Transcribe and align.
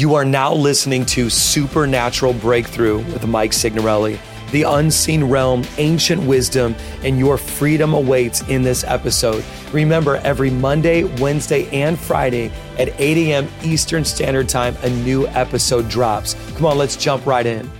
You 0.00 0.14
are 0.14 0.24
now 0.24 0.54
listening 0.54 1.04
to 1.06 1.28
Supernatural 1.28 2.32
Breakthrough 2.32 3.00
with 3.12 3.26
Mike 3.26 3.52
Signorelli. 3.52 4.18
The 4.50 4.62
unseen 4.62 5.24
realm, 5.24 5.62
ancient 5.76 6.22
wisdom, 6.22 6.74
and 7.02 7.18
your 7.18 7.36
freedom 7.36 7.92
awaits 7.92 8.40
in 8.48 8.62
this 8.62 8.82
episode. 8.82 9.44
Remember, 9.74 10.16
every 10.24 10.48
Monday, 10.48 11.04
Wednesday, 11.20 11.68
and 11.68 11.98
Friday 11.98 12.50
at 12.78 12.98
8 12.98 13.28
a.m. 13.28 13.48
Eastern 13.62 14.02
Standard 14.02 14.48
Time, 14.48 14.74
a 14.84 14.88
new 14.88 15.26
episode 15.26 15.86
drops. 15.90 16.34
Come 16.54 16.64
on, 16.64 16.78
let's 16.78 16.96
jump 16.96 17.26
right 17.26 17.44
in. 17.44 17.70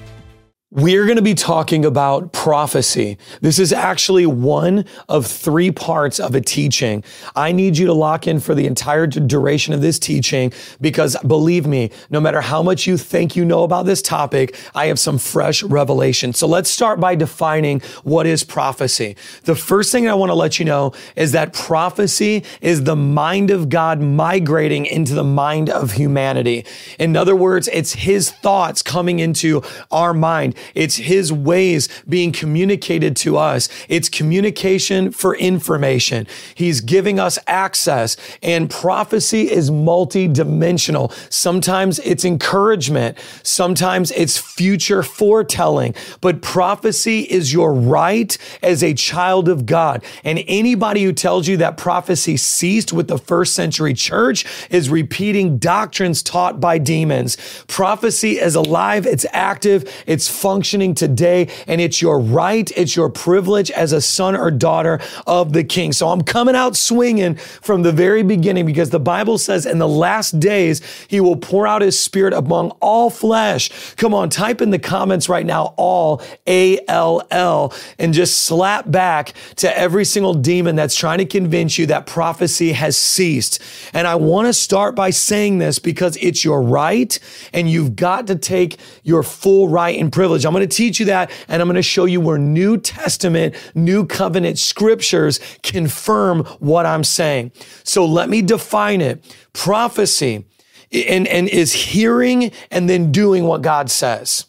We're 0.73 1.05
going 1.05 1.17
to 1.17 1.23
be 1.23 1.35
talking 1.35 1.85
about 1.85 2.33
prophecy. 2.33 3.19
This 3.41 3.59
is 3.59 3.73
actually 3.73 4.25
one 4.25 4.85
of 5.09 5.27
three 5.27 5.73
parts 5.73 6.21
of 6.21 6.37
a 6.37 6.41
teaching. 6.41 7.03
I 7.35 7.51
need 7.51 7.77
you 7.77 7.87
to 7.87 7.93
lock 7.93 8.29
in 8.29 8.39
for 8.39 8.55
the 8.55 8.69
entire 8.69 9.09
duration 9.09 9.75
of 9.75 9.81
this 9.81 9.99
teaching 9.99 10.53
because 10.81 11.17
believe 11.27 11.67
me, 11.67 11.91
no 12.09 12.21
matter 12.21 12.41
how 12.41 12.63
much 12.63 12.87
you 12.87 12.97
think 12.97 13.35
you 13.35 13.45
know 13.45 13.65
about 13.65 13.85
this 13.85 14.01
topic, 14.01 14.57
I 14.73 14.87
have 14.87 15.01
some 15.01 15.19
fresh 15.19 15.65
revelation. 15.65 16.35
So 16.35 16.47
let's 16.47 16.71
start 16.71 17.01
by 17.01 17.17
defining 17.17 17.81
what 18.05 18.29
is 18.29 18.45
prophecy. 18.45 19.17
The 19.43 19.57
first 19.57 19.91
thing 19.91 20.09
I 20.09 20.15
want 20.15 20.31
to 20.31 20.35
let 20.35 20.61
you 20.61 20.67
know 20.67 20.93
is 21.17 21.33
that 21.33 21.53
prophecy 21.53 22.45
is 22.61 22.85
the 22.85 22.95
mind 22.95 23.51
of 23.51 23.71
God 23.71 24.01
migrating 24.01 24.87
into 24.87 25.15
the 25.15 25.25
mind 25.25 25.69
of 25.69 25.95
humanity. 25.95 26.65
In 27.01 27.17
other 27.17 27.35
words, 27.35 27.67
it's 27.73 27.95
his 27.95 28.31
thoughts 28.31 28.83
coming 28.83 29.19
into 29.19 29.65
our 29.91 30.15
mind. 30.15 30.55
It's 30.75 30.97
his 30.97 31.33
ways 31.33 31.89
being 32.09 32.33
communicated 32.33 33.17
to 33.17 33.37
us. 33.37 33.69
It's 33.89 34.09
communication 34.09 35.11
for 35.13 35.37
information. 35.37 36.27
He's 36.55 36.81
giving 36.81 37.19
us 37.19 37.39
access 37.47 38.17
and 38.43 38.71
prophecy 38.71 39.51
is 39.51 39.71
multi-dimensional. 39.71 41.13
Sometimes 41.29 41.99
it's 42.01 42.25
encouragement. 42.25 43.19
Sometimes 43.43 44.11
it's 44.13 44.39
future 44.39 45.03
foretelling, 45.03 45.95
but 46.21 46.43
prophecy 46.43 47.21
is 47.23 47.53
your 47.53 47.73
right 47.73 48.37
as 48.63 48.83
a 48.83 48.95
child 48.95 49.49
of 49.49 49.67
God. 49.67 50.05
And 50.25 50.43
anybody 50.47 51.05
who 51.05 51.13
tells 51.13 51.49
you 51.49 51.57
that 51.59 51.77
prophecy 51.77 52.37
ceased 52.37 52.93
with 52.93 53.09
the 53.09 53.19
first 53.19 53.55
century 53.55 53.95
church 53.95 54.45
is 54.71 54.91
repeating 54.91 55.59
doctrines 55.59 56.23
taught 56.23 56.61
by 56.61 56.79
demons. 56.79 57.37
Prophecy 57.67 58.39
is 58.39 58.55
alive. 58.55 59.07
It's 59.07 59.27
active. 59.33 59.91
It's 60.07 60.29
functioning 60.51 60.97
today. 60.97 61.47
And 61.69 61.81
it's 61.81 62.03
your 62.03 62.19
right. 62.19 62.69
It's 62.77 62.97
your 62.97 63.09
privilege 63.09 63.71
as 63.71 63.93
a 63.93 64.01
son 64.01 64.35
or 64.35 64.51
daughter 64.51 64.99
of 65.29 65.53
the 65.53 65.63
king. 65.63 65.93
So 65.93 66.09
I'm 66.09 66.23
coming 66.23 66.57
out 66.57 66.75
swinging 66.75 67.37
from 67.37 67.83
the 67.83 67.93
very 67.93 68.25
beginning 68.25 68.67
because 68.67 68.91
the 68.91 68.99
Bible 68.99 69.39
says 69.39 69.65
in 69.65 69.79
the 69.79 69.87
last 69.87 70.41
days, 70.41 70.83
he 71.07 71.21
will 71.21 71.37
pour 71.37 71.69
out 71.69 71.83
his 71.83 71.97
spirit 71.97 72.35
among 72.35 72.73
all 72.81 73.11
flesh. 73.11 73.95
Come 73.95 74.13
on, 74.13 74.29
type 74.29 74.61
in 74.61 74.71
the 74.71 74.79
comments 74.81 75.29
right 75.29 75.47
now, 75.47 75.73
all 75.77 76.21
A 76.49 76.81
L 76.89 77.23
L, 77.31 77.73
and 78.01 78.13
just 78.13 78.41
slap 78.41 78.91
back 78.91 79.35
to 79.57 79.79
every 79.79 80.05
single 80.05 80.35
demon 80.35 80.75
that's 80.75 80.97
trying 80.97 81.19
to 81.19 81.27
convince 81.27 81.79
you 81.79 81.87
that 81.87 82.07
prophecy 82.07 82.73
has 82.73 82.97
ceased. 82.97 83.63
And 83.93 84.09
I 84.09 84.17
want 84.17 84.49
to 84.49 84.53
start 84.53 84.97
by 84.97 85.11
saying 85.11 85.59
this 85.59 85.79
because 85.79 86.17
it's 86.17 86.45
your 86.45 86.61
right 86.61 87.17
and 87.53 87.71
you've 87.71 87.95
got 87.95 88.27
to 88.27 88.35
take 88.35 88.79
your 89.05 89.23
full 89.23 89.69
right 89.69 89.97
and 89.97 90.13
privilege. 90.13 90.40
I'm 90.45 90.53
going 90.53 90.69
to 90.69 90.77
teach 90.77 91.01
you 91.01 91.07
that 91.07 91.31
and 91.49 91.61
I'm 91.61 91.69
going 91.69 91.77
to 91.77 91.83
show 91.83 92.05
you 92.05 92.21
where 92.21 92.39
New 92.39 92.79
Testament, 92.79 93.55
New 93.75 94.07
Covenant 94.07 94.59
scriptures 94.59 95.41
confirm 95.63 96.45
what 96.59 96.87
I'm 96.87 97.05
saying. 97.05 97.53
So 97.85 98.05
let 98.05 98.29
me 98.29 98.43
define 98.43 99.01
it. 99.01 99.25
Prophecy 99.53 100.47
and, 100.93 101.27
and 101.29 101.49
is 101.49 101.73
hearing 101.73 102.53
and 102.71 102.89
then 102.89 103.13
doing 103.13 103.45
what 103.45 103.63
God 103.63 103.91
says. 103.91 104.47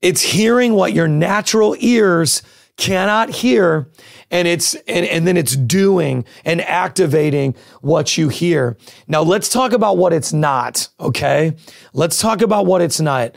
It's 0.00 0.22
hearing 0.22 0.74
what 0.74 0.92
your 0.92 1.08
natural 1.08 1.76
ears 1.80 2.42
cannot 2.76 3.28
hear 3.28 3.90
and 4.30 4.46
it's 4.46 4.74
and, 4.86 5.04
and 5.06 5.26
then 5.26 5.36
it's 5.36 5.56
doing 5.56 6.24
and 6.44 6.60
activating 6.60 7.54
what 7.80 8.16
you 8.16 8.28
hear. 8.28 8.76
Now 9.06 9.22
let's 9.22 9.48
talk 9.48 9.72
about 9.72 9.96
what 9.96 10.12
it's 10.12 10.32
not, 10.32 10.88
okay? 11.00 11.56
Let's 11.92 12.18
talk 12.20 12.40
about 12.40 12.66
what 12.66 12.80
it's 12.80 13.00
not. 13.00 13.34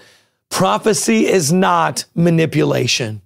Prophecy 0.52 1.26
is 1.26 1.52
not 1.52 2.06
manipulation. 2.14 3.22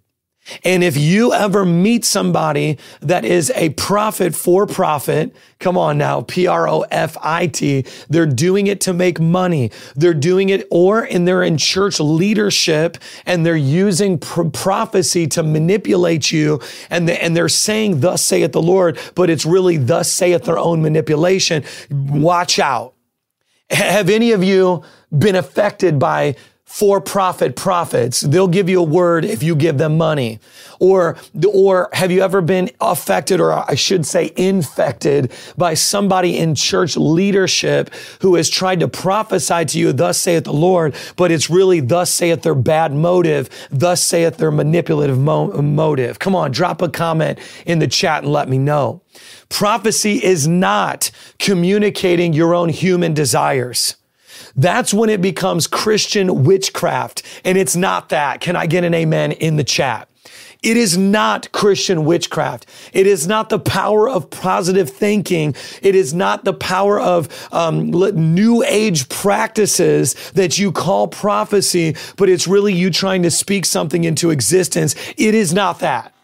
And 0.64 0.84
if 0.84 0.96
you 0.96 1.34
ever 1.34 1.66
meet 1.66 2.06
somebody 2.06 2.78
that 3.02 3.26
is 3.26 3.52
a 3.56 3.70
prophet 3.72 4.36
for 4.36 4.68
profit, 4.68 5.36
come 5.60 5.76
on 5.76 5.98
now, 5.98 6.22
P 6.22 6.46
R 6.46 6.70
O 6.70 6.82
F 6.92 7.18
I 7.20 7.48
T, 7.48 7.84
they're 8.10 8.28
doing 8.28 8.68
it 8.68 8.80
to 8.82 8.94
make 8.94 9.20
money. 9.20 9.72
They're 9.96 10.14
doing 10.14 10.50
it, 10.50 10.68
or 10.70 11.02
and 11.02 11.28
they're 11.28 11.42
in 11.42 11.58
church 11.58 12.00
leadership 12.00 13.00
and 13.26 13.44
they're 13.44 13.56
using 13.56 14.20
prophecy 14.20 15.26
to 15.28 15.42
manipulate 15.42 16.32
you. 16.32 16.62
And, 16.92 17.10
they, 17.10 17.18
and 17.18 17.36
they're 17.36 17.50
saying, 17.50 18.02
Thus 18.02 18.22
saith 18.22 18.52
the 18.52 18.62
Lord, 18.62 19.00
but 19.16 19.32
it's 19.32 19.48
really, 19.48 19.78
Thus 19.78 20.12
saith 20.12 20.44
their 20.44 20.60
own 20.60 20.80
manipulation. 20.84 21.64
Watch 21.90 22.60
out. 22.60 22.94
Have 23.72 24.12
any 24.12 24.32
of 24.32 24.44
you 24.44 24.84
been 25.12 25.36
affected 25.36 25.98
by 25.98 26.36
for 26.66 27.00
profit 27.00 27.56
prophets. 27.56 28.22
They'll 28.22 28.48
give 28.48 28.68
you 28.68 28.82
a 28.82 28.84
word 28.84 29.24
if 29.24 29.44
you 29.44 29.56
give 29.56 29.78
them 29.78 29.98
money. 29.98 30.40
Or, 30.80 31.16
or 31.54 31.90
have 31.94 32.12
you 32.12 32.22
ever 32.22 32.42
been 32.42 32.70
affected, 32.82 33.40
or 33.40 33.54
I 33.54 33.76
should 33.76 34.06
say 34.06 34.34
infected 34.36 35.32
by 35.56 35.76
somebody 35.76 36.38
in 36.38 36.54
church 36.56 36.98
leadership 36.98 37.92
who 38.22 38.36
has 38.36 38.50
tried 38.50 38.82
to 38.82 38.88
prophesy 38.88 39.64
to 39.66 39.80
you, 39.80 39.94
thus 39.94 40.18
saith 40.18 40.44
the 40.44 40.54
Lord, 40.54 40.96
but 41.16 41.32
it's 41.32 41.50
really 41.50 41.80
thus 41.80 42.12
saith 42.12 42.42
their 42.42 42.56
bad 42.56 42.94
motive, 42.94 43.48
thus 43.72 44.02
saith 44.02 44.38
their 44.38 44.52
manipulative 44.52 45.20
mo- 45.20 45.54
motive. 45.62 46.20
Come 46.20 46.36
on, 46.36 46.52
drop 46.52 46.82
a 46.82 46.90
comment 46.90 47.40
in 47.66 47.80
the 47.80 47.88
chat 47.88 48.24
and 48.24 48.34
let 48.34 48.50
me 48.50 48.58
know. 48.58 49.02
Prophecy 49.50 50.22
is 50.22 50.48
not 50.48 51.12
communicating 51.40 52.34
your 52.34 52.54
own 52.54 52.70
human 52.70 53.14
desires. 53.14 53.96
That's 54.56 54.94
when 54.94 55.10
it 55.10 55.22
becomes 55.22 55.68
Christian 55.68 56.44
witchcraft. 56.44 57.24
And 57.44 57.58
it's 57.58 57.76
not 57.76 58.10
that. 58.10 58.42
Can 58.42 58.56
I 58.56 58.68
get 58.68 58.84
an 58.84 58.94
amen 58.94 59.34
in 59.34 59.58
the 59.58 59.64
chat? 59.64 60.10
It 60.64 60.78
is 60.78 60.98
not 60.98 61.52
Christian 61.52 62.06
witchcraft. 62.06 62.66
It 62.92 63.06
is 63.06 63.28
not 63.28 63.50
the 63.50 63.60
power 63.60 64.10
of 64.10 64.32
positive 64.32 64.90
thinking. 64.90 65.54
It 65.84 65.94
is 65.94 66.12
not 66.12 66.44
the 66.44 66.54
power 66.54 67.00
of 67.00 67.30
um, 67.54 67.92
new 67.92 68.64
age 68.64 69.08
practices 69.10 70.16
that 70.32 70.58
you 70.58 70.72
call 70.72 71.08
prophecy, 71.08 71.96
but 72.18 72.30
it's 72.30 72.48
really 72.48 72.74
you 72.74 72.90
trying 72.90 73.22
to 73.24 73.32
speak 73.32 73.66
something 73.66 74.06
into 74.06 74.32
existence. 74.32 74.96
It 75.18 75.36
is 75.36 75.54
not 75.54 75.80
that. 75.80 76.16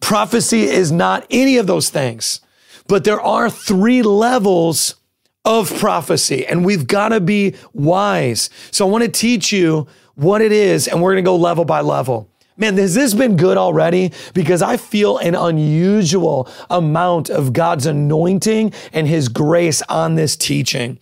Prophecy 0.00 0.64
is 0.64 0.92
not 0.92 1.26
any 1.30 1.56
of 1.56 1.66
those 1.66 1.88
things, 1.88 2.40
but 2.86 3.04
there 3.04 3.20
are 3.20 3.48
three 3.48 4.02
levels 4.02 4.96
of 5.44 5.74
prophecy 5.78 6.46
and 6.46 6.64
we've 6.64 6.86
got 6.86 7.10
to 7.10 7.20
be 7.20 7.54
wise. 7.72 8.50
So 8.70 8.86
I 8.86 8.90
want 8.90 9.04
to 9.04 9.10
teach 9.10 9.52
you 9.52 9.86
what 10.14 10.40
it 10.40 10.52
is 10.52 10.88
and 10.88 11.02
we're 11.02 11.12
going 11.12 11.24
to 11.24 11.28
go 11.28 11.36
level 11.36 11.64
by 11.64 11.80
level. 11.80 12.30
Man, 12.56 12.76
has 12.76 12.94
this 12.94 13.14
been 13.14 13.36
good 13.36 13.56
already? 13.56 14.12
Because 14.32 14.62
I 14.62 14.76
feel 14.76 15.18
an 15.18 15.34
unusual 15.34 16.48
amount 16.70 17.28
of 17.28 17.52
God's 17.52 17.84
anointing 17.84 18.72
and 18.92 19.08
His 19.08 19.28
grace 19.28 19.82
on 19.88 20.14
this 20.14 20.36
teaching. 20.36 21.00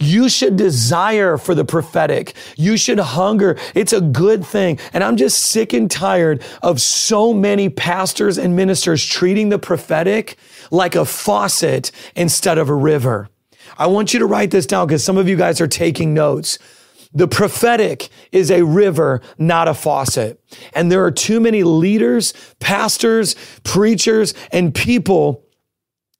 You 0.00 0.30
should 0.30 0.56
desire 0.56 1.36
for 1.36 1.54
the 1.54 1.64
prophetic. 1.64 2.32
You 2.56 2.78
should 2.78 2.98
hunger. 2.98 3.58
It's 3.74 3.92
a 3.92 4.00
good 4.00 4.46
thing. 4.46 4.78
And 4.94 5.04
I'm 5.04 5.18
just 5.18 5.42
sick 5.42 5.74
and 5.74 5.90
tired 5.90 6.42
of 6.62 6.80
so 6.80 7.34
many 7.34 7.68
pastors 7.68 8.38
and 8.38 8.56
ministers 8.56 9.04
treating 9.04 9.50
the 9.50 9.58
prophetic 9.58 10.38
like 10.70 10.94
a 10.94 11.04
faucet 11.04 11.90
instead 12.16 12.56
of 12.56 12.70
a 12.70 12.74
river. 12.74 13.28
I 13.76 13.86
want 13.86 14.12
you 14.12 14.20
to 14.20 14.26
write 14.26 14.50
this 14.50 14.66
down 14.66 14.86
because 14.86 15.04
some 15.04 15.16
of 15.16 15.28
you 15.28 15.36
guys 15.36 15.60
are 15.60 15.66
taking 15.66 16.14
notes. 16.14 16.58
The 17.12 17.28
prophetic 17.28 18.08
is 18.32 18.50
a 18.50 18.64
river, 18.64 19.20
not 19.38 19.68
a 19.68 19.74
faucet. 19.74 20.42
And 20.74 20.90
there 20.90 21.04
are 21.04 21.12
too 21.12 21.38
many 21.38 21.62
leaders, 21.62 22.34
pastors, 22.58 23.36
preachers, 23.62 24.34
and 24.50 24.74
people 24.74 25.44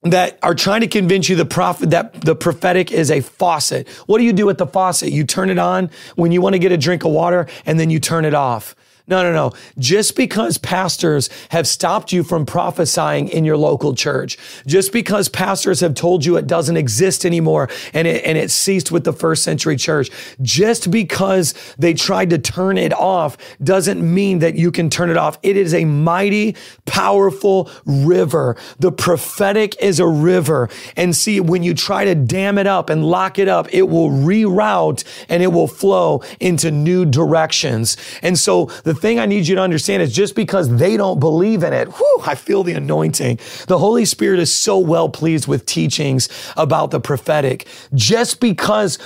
that 0.03 0.37
are 0.43 0.55
trying 0.55 0.81
to 0.81 0.87
convince 0.87 1.27
you 1.27 1.35
the 1.35 1.45
prophet 1.45 1.89
that 1.89 2.21
the 2.21 2.35
prophetic 2.35 2.91
is 2.91 3.11
a 3.11 3.21
faucet. 3.21 3.89
What 4.05 4.19
do 4.19 4.23
you 4.23 4.33
do 4.33 4.45
with 4.45 4.57
the 4.57 4.67
faucet? 4.67 5.11
You 5.11 5.25
turn 5.25 5.49
it 5.49 5.57
on 5.57 5.89
when 6.15 6.31
you 6.31 6.41
want 6.41 6.53
to 6.53 6.59
get 6.59 6.71
a 6.71 6.77
drink 6.77 7.03
of 7.03 7.11
water 7.11 7.47
and 7.65 7.79
then 7.79 7.89
you 7.89 7.99
turn 7.99 8.23
it 8.23 8.33
off. 8.33 8.75
No, 9.07 9.21
no, 9.21 9.31
no. 9.31 9.53
Just 9.77 10.15
because 10.15 10.57
pastors 10.57 11.29
have 11.49 11.67
stopped 11.67 12.11
you 12.11 12.23
from 12.23 12.43
prophesying 12.43 13.27
in 13.27 13.45
your 13.45 13.55
local 13.55 13.93
church, 13.93 14.35
just 14.65 14.91
because 14.91 15.29
pastors 15.29 15.79
have 15.81 15.93
told 15.93 16.25
you 16.25 16.37
it 16.37 16.47
doesn't 16.47 16.75
exist 16.75 17.23
anymore 17.23 17.69
and 17.93 18.07
it, 18.07 18.25
and 18.25 18.35
it 18.35 18.49
ceased 18.49 18.91
with 18.91 19.03
the 19.03 19.13
first 19.13 19.43
century 19.43 19.75
church, 19.75 20.09
just 20.41 20.89
because 20.89 21.53
they 21.77 21.93
tried 21.93 22.31
to 22.31 22.39
turn 22.39 22.79
it 22.79 22.93
off 22.93 23.37
doesn't 23.63 24.01
mean 24.01 24.39
that 24.39 24.55
you 24.55 24.71
can 24.71 24.89
turn 24.89 25.11
it 25.11 25.17
off. 25.17 25.37
It 25.43 25.55
is 25.55 25.75
a 25.75 25.85
mighty, 25.85 26.55
powerful 26.85 27.69
river. 27.85 28.57
The 28.79 28.91
prophetic 28.91 29.75
is 29.83 29.99
a 29.99 30.07
river. 30.07 30.67
And 30.95 31.15
see, 31.15 31.39
when 31.39 31.61
you 31.61 31.75
try 31.75 32.05
to 32.05 32.15
dam 32.15 32.57
it 32.57 32.65
up 32.65 32.89
and 32.89 33.05
lock 33.05 33.37
it 33.37 33.47
up, 33.47 33.71
it 33.71 33.83
will 33.83 34.09
reroute 34.09 35.03
and 35.29 35.43
it 35.43 35.47
will 35.47 35.67
flow 35.67 36.23
into 36.39 36.71
new 36.71 37.05
directions. 37.05 37.97
And 38.23 38.39
so 38.39 38.65
the 38.83 38.94
thing 38.95 39.19
I 39.19 39.25
need 39.25 39.47
you 39.47 39.55
to 39.55 39.61
understand 39.61 40.01
is 40.01 40.13
just 40.13 40.35
because 40.35 40.75
they 40.77 40.97
don't 40.97 41.19
believe 41.19 41.63
in 41.63 41.73
it, 41.73 41.87
whew, 41.89 42.21
I 42.25 42.35
feel 42.35 42.63
the 42.63 42.73
anointing. 42.73 43.39
The 43.67 43.77
Holy 43.77 44.05
Spirit 44.05 44.39
is 44.39 44.53
so 44.53 44.77
well 44.77 45.09
pleased 45.09 45.47
with 45.47 45.65
teachings 45.65 46.29
about 46.57 46.91
the 46.91 46.99
prophetic. 46.99 47.67
Just 47.93 48.39
because 48.39 48.97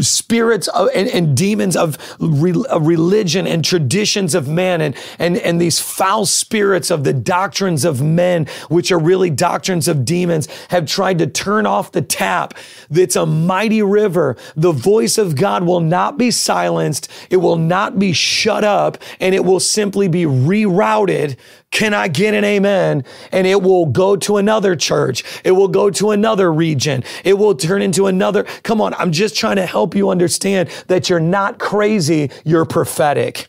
spirits 0.00 0.68
and, 0.94 1.08
and 1.08 1.36
demons 1.36 1.76
of, 1.76 1.96
re, 2.18 2.52
of 2.68 2.86
religion 2.86 3.46
and 3.46 3.64
traditions 3.64 4.34
of 4.34 4.48
man 4.48 4.80
and, 4.80 4.96
and, 5.18 5.38
and 5.38 5.60
these 5.60 5.78
foul 5.78 6.26
spirits 6.26 6.90
of 6.90 7.04
the 7.04 7.12
doctrines 7.12 7.84
of 7.84 8.02
men, 8.02 8.46
which 8.68 8.92
are 8.92 8.98
really 8.98 9.30
doctrines 9.30 9.88
of 9.88 10.04
demons, 10.04 10.48
have 10.68 10.86
tried 10.86 11.18
to 11.18 11.26
turn 11.26 11.66
off 11.66 11.92
the 11.92 12.02
tap. 12.02 12.54
It's 12.90 13.16
a 13.16 13.26
mighty 13.26 13.82
river. 13.82 14.36
The 14.56 14.72
voice 14.72 15.18
of 15.18 15.36
God 15.36 15.64
will 15.64 15.80
not 15.80 16.18
be 16.18 16.30
silenced. 16.30 17.08
It 17.30 17.38
will 17.38 17.56
not 17.56 17.98
be 17.98 18.12
shut 18.12 18.64
up 18.64 18.98
and 19.20 19.34
it 19.34 19.44
will 19.44 19.60
simply 19.60 20.08
be 20.08 20.24
rerouted. 20.24 21.36
Can 21.70 21.94
I 21.94 22.08
get 22.08 22.34
an 22.34 22.44
amen? 22.44 23.04
And 23.30 23.46
it 23.46 23.62
will 23.62 23.86
go 23.86 24.16
to 24.16 24.38
another 24.38 24.74
church. 24.74 25.22
It 25.44 25.52
will 25.52 25.68
go 25.68 25.90
to 25.90 26.10
another 26.10 26.52
region. 26.52 27.04
It 27.24 27.34
will 27.34 27.54
turn 27.54 27.82
into 27.82 28.06
another. 28.06 28.44
Come 28.62 28.80
on. 28.80 28.94
I'm 28.94 29.12
just 29.12 29.36
trying 29.36 29.56
to 29.56 29.66
help 29.66 29.94
you 29.94 30.10
understand 30.10 30.68
that 30.88 31.08
you're 31.08 31.20
not 31.20 31.58
crazy. 31.58 32.30
You're 32.44 32.64
prophetic. 32.64 33.46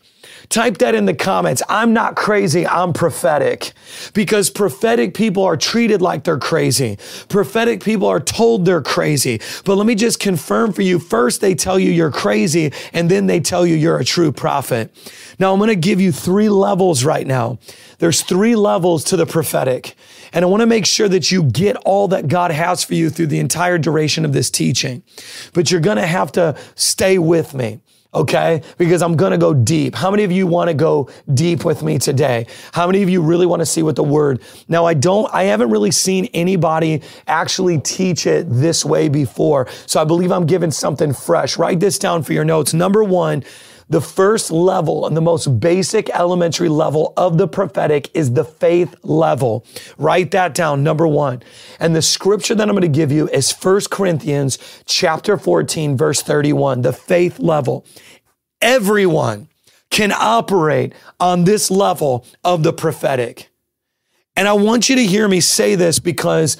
Type 0.52 0.78
that 0.78 0.94
in 0.94 1.06
the 1.06 1.14
comments. 1.14 1.62
I'm 1.68 1.94
not 1.94 2.14
crazy. 2.14 2.66
I'm 2.66 2.92
prophetic 2.92 3.72
because 4.12 4.50
prophetic 4.50 5.14
people 5.14 5.44
are 5.44 5.56
treated 5.56 6.02
like 6.02 6.24
they're 6.24 6.36
crazy. 6.38 6.98
Prophetic 7.30 7.82
people 7.82 8.06
are 8.06 8.20
told 8.20 8.66
they're 8.66 8.82
crazy. 8.82 9.40
But 9.64 9.76
let 9.76 9.86
me 9.86 9.94
just 9.94 10.20
confirm 10.20 10.74
for 10.74 10.82
you. 10.82 10.98
First, 10.98 11.40
they 11.40 11.54
tell 11.54 11.78
you 11.78 11.90
you're 11.90 12.10
crazy 12.10 12.70
and 12.92 13.10
then 13.10 13.28
they 13.28 13.40
tell 13.40 13.66
you 13.66 13.76
you're 13.76 13.98
a 13.98 14.04
true 14.04 14.30
prophet. 14.30 14.94
Now 15.38 15.52
I'm 15.52 15.58
going 15.58 15.68
to 15.68 15.76
give 15.76 16.00
you 16.00 16.12
three 16.12 16.48
levels 16.48 17.04
right 17.04 17.26
now. 17.26 17.58
There's 17.98 18.22
three 18.22 18.56
levels 18.56 19.04
to 19.04 19.16
the 19.16 19.26
prophetic. 19.26 19.94
And 20.32 20.44
I 20.44 20.48
want 20.48 20.60
to 20.60 20.66
make 20.66 20.86
sure 20.86 21.08
that 21.08 21.30
you 21.30 21.44
get 21.44 21.76
all 21.76 22.08
that 22.08 22.28
God 22.28 22.50
has 22.50 22.82
for 22.82 22.94
you 22.94 23.10
through 23.10 23.26
the 23.26 23.38
entire 23.38 23.78
duration 23.78 24.24
of 24.24 24.32
this 24.32 24.50
teaching. 24.50 25.02
But 25.52 25.70
you're 25.70 25.80
going 25.80 25.98
to 25.98 26.06
have 26.06 26.32
to 26.32 26.56
stay 26.74 27.18
with 27.18 27.54
me 27.54 27.80
okay? 28.14 28.62
Because 28.76 29.02
I'm 29.02 29.16
gonna 29.16 29.38
go 29.38 29.54
deep. 29.54 29.94
How 29.94 30.10
many 30.10 30.24
of 30.24 30.32
you 30.32 30.46
wanna 30.46 30.74
go 30.74 31.08
deep 31.32 31.64
with 31.64 31.82
me 31.82 31.98
today? 31.98 32.46
How 32.72 32.86
many 32.86 33.02
of 33.02 33.08
you 33.08 33.22
really 33.22 33.46
wanna 33.46 33.66
see 33.66 33.82
what 33.82 33.96
the 33.96 34.04
word? 34.04 34.42
Now, 34.68 34.84
I 34.84 34.94
don't, 34.94 35.32
I 35.32 35.44
haven't 35.44 35.70
really 35.70 35.90
seen 35.90 36.26
anybody 36.34 37.02
actually 37.26 37.78
teach 37.78 38.26
it 38.26 38.46
this 38.48 38.84
way 38.84 39.08
before. 39.08 39.68
So 39.86 40.00
I 40.00 40.04
believe 40.04 40.30
I'm 40.30 40.46
giving 40.46 40.70
something 40.70 41.14
fresh. 41.14 41.56
Write 41.56 41.80
this 41.80 41.98
down 41.98 42.22
for 42.22 42.32
your 42.32 42.44
notes. 42.44 42.74
Number 42.74 43.02
one, 43.02 43.44
the 43.92 44.00
first 44.00 44.50
level 44.50 45.06
and 45.06 45.14
the 45.14 45.20
most 45.20 45.60
basic 45.60 46.08
elementary 46.10 46.70
level 46.70 47.12
of 47.16 47.36
the 47.36 47.46
prophetic 47.46 48.10
is 48.14 48.32
the 48.32 48.44
faith 48.44 48.96
level. 49.02 49.66
Write 49.98 50.30
that 50.30 50.54
down, 50.54 50.82
number 50.82 51.06
one. 51.06 51.42
And 51.78 51.94
the 51.94 52.00
scripture 52.00 52.54
that 52.54 52.68
I'm 52.68 52.74
going 52.74 52.80
to 52.80 52.88
give 52.88 53.12
you 53.12 53.28
is 53.28 53.52
1 53.52 53.82
Corinthians 53.90 54.58
chapter 54.86 55.36
14, 55.36 55.94
verse 55.96 56.22
31, 56.22 56.80
the 56.80 56.92
faith 56.94 57.38
level. 57.38 57.84
Everyone 58.62 59.48
can 59.90 60.10
operate 60.10 60.94
on 61.20 61.44
this 61.44 61.70
level 61.70 62.24
of 62.42 62.62
the 62.62 62.72
prophetic. 62.72 63.50
And 64.34 64.48
I 64.48 64.54
want 64.54 64.88
you 64.88 64.96
to 64.96 65.04
hear 65.04 65.28
me 65.28 65.40
say 65.40 65.74
this 65.74 65.98
because 65.98 66.56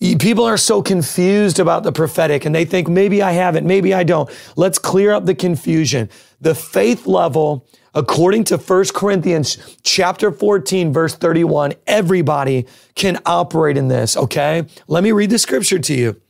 People 0.00 0.44
are 0.44 0.56
so 0.56 0.82
confused 0.82 1.58
about 1.58 1.82
the 1.82 1.92
prophetic 1.92 2.44
and 2.44 2.54
they 2.54 2.64
think 2.64 2.88
maybe 2.88 3.22
I 3.22 3.32
have 3.32 3.56
it, 3.56 3.64
maybe 3.64 3.94
I 3.94 4.02
don't. 4.02 4.28
Let's 4.56 4.78
clear 4.78 5.12
up 5.12 5.24
the 5.24 5.34
confusion. 5.34 6.10
The 6.40 6.54
faith 6.54 7.06
level, 7.06 7.66
according 7.94 8.44
to 8.44 8.58
1 8.58 8.86
Corinthians 8.94 9.78
chapter 9.82 10.30
14, 10.30 10.92
verse 10.92 11.14
31, 11.14 11.74
everybody 11.86 12.66
can 12.94 13.18
operate 13.24 13.76
in 13.78 13.88
this, 13.88 14.16
okay? 14.16 14.66
Let 14.88 15.04
me 15.04 15.12
read 15.12 15.30
the 15.30 15.38
scripture 15.38 15.78
to 15.78 15.94
you. 15.94 16.20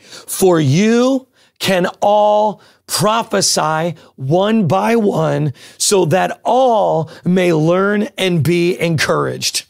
For 0.00 0.60
you 0.60 1.28
can 1.58 1.86
all 2.00 2.62
prophesy 2.86 3.96
one 4.16 4.68
by 4.68 4.96
one 4.96 5.52
so 5.78 6.04
that 6.06 6.40
all 6.44 7.10
may 7.24 7.52
learn 7.52 8.04
and 8.16 8.42
be 8.42 8.78
encouraged. 8.78 9.66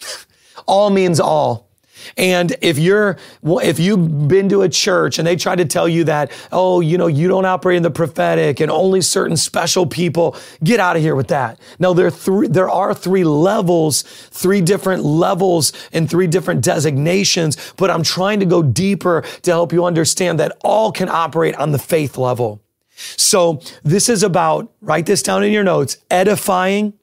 all 0.66 0.90
means 0.90 1.20
all. 1.20 1.71
And 2.16 2.56
if 2.60 2.78
you're, 2.78 3.16
if 3.42 3.78
you've 3.78 4.28
been 4.28 4.48
to 4.48 4.62
a 4.62 4.68
church 4.68 5.18
and 5.18 5.26
they 5.26 5.36
try 5.36 5.56
to 5.56 5.64
tell 5.64 5.88
you 5.88 6.04
that, 6.04 6.30
oh, 6.50 6.80
you 6.80 6.98
know, 6.98 7.06
you 7.06 7.28
don't 7.28 7.44
operate 7.44 7.76
in 7.76 7.82
the 7.82 7.90
prophetic 7.90 8.60
and 8.60 8.70
only 8.70 9.00
certain 9.00 9.36
special 9.36 9.86
people, 9.86 10.36
get 10.62 10.80
out 10.80 10.96
of 10.96 11.02
here 11.02 11.14
with 11.14 11.28
that. 11.28 11.60
No, 11.78 11.94
there 11.94 12.06
are 12.06 12.10
three, 12.10 12.48
there 12.48 12.70
are 12.70 12.94
three 12.94 13.24
levels, 13.24 14.02
three 14.02 14.60
different 14.60 15.04
levels 15.04 15.72
and 15.92 16.08
three 16.08 16.26
different 16.26 16.64
designations, 16.64 17.72
but 17.76 17.90
I'm 17.90 18.02
trying 18.02 18.40
to 18.40 18.46
go 18.46 18.62
deeper 18.62 19.22
to 19.42 19.50
help 19.50 19.72
you 19.72 19.84
understand 19.84 20.40
that 20.40 20.58
all 20.62 20.92
can 20.92 21.08
operate 21.08 21.54
on 21.56 21.72
the 21.72 21.78
faith 21.78 22.18
level. 22.18 22.60
So 22.94 23.60
this 23.82 24.08
is 24.08 24.22
about, 24.22 24.72
write 24.80 25.06
this 25.06 25.22
down 25.22 25.42
in 25.42 25.52
your 25.52 25.64
notes, 25.64 25.98
edifying, 26.10 26.94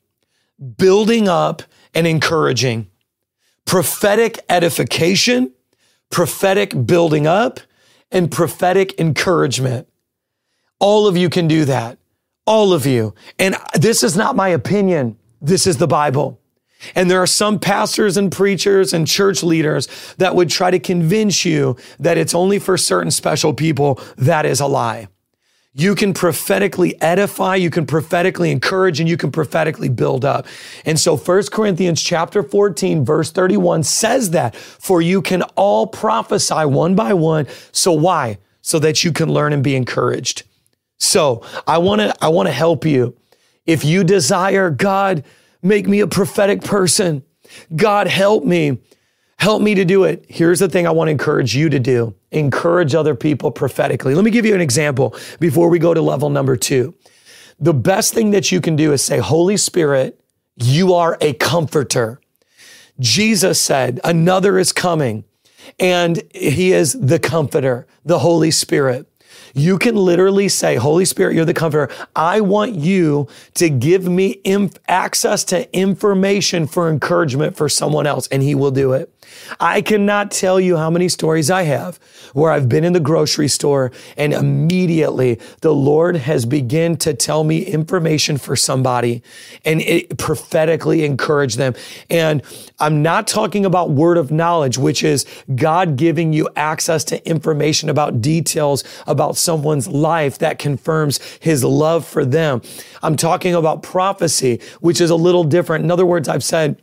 building 0.78 1.28
up, 1.28 1.64
and 1.94 2.06
encouraging 2.06 2.89
prophetic 3.70 4.40
edification, 4.50 5.54
prophetic 6.10 6.88
building 6.88 7.28
up, 7.28 7.60
and 8.10 8.32
prophetic 8.32 9.00
encouragement. 9.00 9.88
All 10.80 11.06
of 11.06 11.16
you 11.16 11.30
can 11.30 11.48
do 11.48 11.66
that. 11.66 12.00
All 12.48 12.74
of 12.74 12.88
you. 12.88 13.14
And 13.38 13.56
this 13.76 14.02
is 14.02 14.18
not 14.18 14.36
my 14.36 14.48
opinion. 14.48 15.20
This 15.40 15.68
is 15.68 15.78
the 15.78 15.86
Bible. 15.86 16.42
And 16.96 17.12
there 17.12 17.22
are 17.22 17.28
some 17.28 17.60
pastors 17.60 18.18
and 18.18 18.32
preachers 18.32 18.92
and 18.92 19.06
church 19.06 19.44
leaders 19.44 19.88
that 20.18 20.34
would 20.34 20.50
try 20.50 20.72
to 20.72 20.80
convince 20.80 21.46
you 21.46 21.78
that 22.00 22.18
it's 22.18 22.34
only 22.34 22.58
for 22.58 22.76
certain 22.76 23.12
special 23.12 23.54
people. 23.54 24.02
That 24.18 24.48
is 24.48 24.60
a 24.60 24.66
lie. 24.66 25.10
You 25.74 25.94
can 25.94 26.14
prophetically 26.14 27.00
edify, 27.00 27.56
you 27.56 27.70
can 27.70 27.86
prophetically 27.86 28.52
encourage, 28.52 29.00
and 29.00 29.08
you 29.08 29.18
can 29.18 29.32
prophetically 29.32 29.88
build 29.88 30.26
up. 30.26 30.48
And 30.84 31.00
so 31.00 31.16
1 31.16 31.44
Corinthians 31.52 32.02
chapter 32.02 32.42
14, 32.42 33.06
verse 33.06 33.32
31 33.32 33.84
says 33.84 34.32
that, 34.32 34.56
for 34.56 35.02
you 35.02 35.22
can 35.22 35.44
all 35.56 35.86
prophesy 35.86 36.66
one 36.66 36.96
by 36.96 37.14
one. 37.14 37.48
So 37.72 37.92
why? 37.92 38.40
So 38.62 38.80
that 38.80 39.04
you 39.04 39.12
can 39.12 39.32
learn 39.32 39.54
and 39.54 39.64
be 39.64 39.76
encouraged. 39.76 40.44
So 40.98 41.46
I 41.68 41.78
want 41.78 42.02
to, 42.02 42.16
I 42.20 42.30
want 42.30 42.48
to 42.48 42.54
help 42.54 42.84
you. 42.84 43.16
If 43.66 43.86
you 43.86 44.04
desire, 44.04 44.72
God, 44.72 45.24
make 45.62 45.88
me 45.88 46.00
a 46.00 46.08
prophetic 46.08 46.62
person. 46.62 47.24
God, 47.76 48.08
help 48.08 48.44
me. 48.44 48.80
Help 49.40 49.62
me 49.62 49.74
to 49.74 49.86
do 49.86 50.04
it. 50.04 50.26
Here's 50.28 50.60
the 50.60 50.68
thing 50.68 50.86
I 50.86 50.92
want 50.92 51.08
to 51.08 51.12
encourage 51.12 51.56
you 51.56 51.70
to 51.70 51.80
do 51.80 52.14
encourage 52.32 52.94
other 52.94 53.16
people 53.16 53.50
prophetically. 53.50 54.14
Let 54.14 54.24
me 54.24 54.32
give 54.32 54.46
you 54.46 54.54
an 54.54 54.62
example 54.62 55.16
before 55.40 55.70
we 55.70 55.80
go 55.80 55.94
to 55.94 56.02
level 56.02 56.30
number 56.30 56.56
two. 56.56 56.94
The 57.60 57.74
best 57.74 58.14
thing 58.14 58.32
that 58.32 58.52
you 58.52 58.62
can 58.62 58.76
do 58.76 58.94
is 58.94 59.02
say, 59.02 59.18
Holy 59.18 59.58
Spirit, 59.58 60.20
you 60.58 60.94
are 60.94 61.18
a 61.22 61.34
comforter. 61.34 62.22
Jesus 63.00 63.60
said, 63.60 64.00
Another 64.04 64.60
is 64.60 64.74
coming, 64.74 65.24
and 65.80 66.22
he 66.36 66.74
is 66.74 66.94
the 66.94 67.18
comforter, 67.18 67.88
the 68.04 68.20
Holy 68.20 68.52
Spirit. 68.52 69.08
You 69.56 69.78
can 69.78 69.96
literally 69.96 70.50
say, 70.50 70.76
Holy 70.76 71.06
Spirit, 71.06 71.36
you're 71.36 71.46
the 71.46 71.54
comforter. 71.54 71.94
I 72.16 72.42
want 72.42 72.76
you 72.76 73.28
to 73.56 73.70
give 73.70 74.06
me 74.06 74.42
inf- 74.44 74.78
access 74.88 75.44
to 75.46 75.74
information 75.76 76.68
for 76.68 76.90
encouragement 76.90 77.56
for 77.56 77.70
someone 77.70 78.06
else, 78.06 78.28
and 78.28 78.44
He 78.44 78.54
will 78.54 78.72
do 78.72 78.94
it. 78.94 79.14
I 79.60 79.82
cannot 79.82 80.32
tell 80.32 80.60
you 80.60 80.78
how 80.78 80.90
many 80.90 81.10
stories 81.10 81.50
I 81.50 81.64
have 81.64 82.00
where 82.34 82.52
I've 82.52 82.70
been 82.70 82.84
in 82.84 82.94
the 82.94 83.00
grocery 83.00 83.48
store 83.48 83.92
and 84.18 84.34
immediately 84.34 85.40
the 85.62 85.74
Lord 85.74 86.16
has 86.18 86.46
begun 86.46 86.98
to 86.98 87.14
tell 87.14 87.44
me 87.44 87.66
information 87.66 88.38
for 88.38 88.56
somebody 88.56 89.24
and 89.66 89.82
it 89.82 90.18
prophetically 90.18 91.04
encourage 91.04 91.56
them. 91.56 91.74
And 92.10 92.42
I'm 92.80 93.02
not 93.02 93.28
talking 93.28 93.66
about 93.66 93.92
word 93.92 94.18
of 94.18 94.32
knowledge, 94.32 94.78
which 94.78 95.04
is 95.04 95.26
God 95.56 95.96
giving 95.96 96.34
you 96.34 96.48
access 96.56 97.04
to 97.06 97.28
information 97.28 97.90
about 97.90 98.22
details 98.22 98.84
about 99.08 99.38
someone's 99.38 99.88
life 99.88 100.38
that 100.40 100.60
confirms 100.60 101.20
his 101.40 101.64
love 101.64 102.06
for 102.06 102.26
them. 102.26 102.62
I'm 103.02 103.16
talking 103.16 103.56
about 103.56 103.84
prophecy, 103.84 104.62
which 104.82 105.02
is 105.02 105.10
a 105.10 105.16
little 105.16 105.44
different. 105.44 105.84
In 105.84 105.92
other 105.92 106.06
words, 106.06 106.28
I've 106.30 106.44
said, 106.44 106.82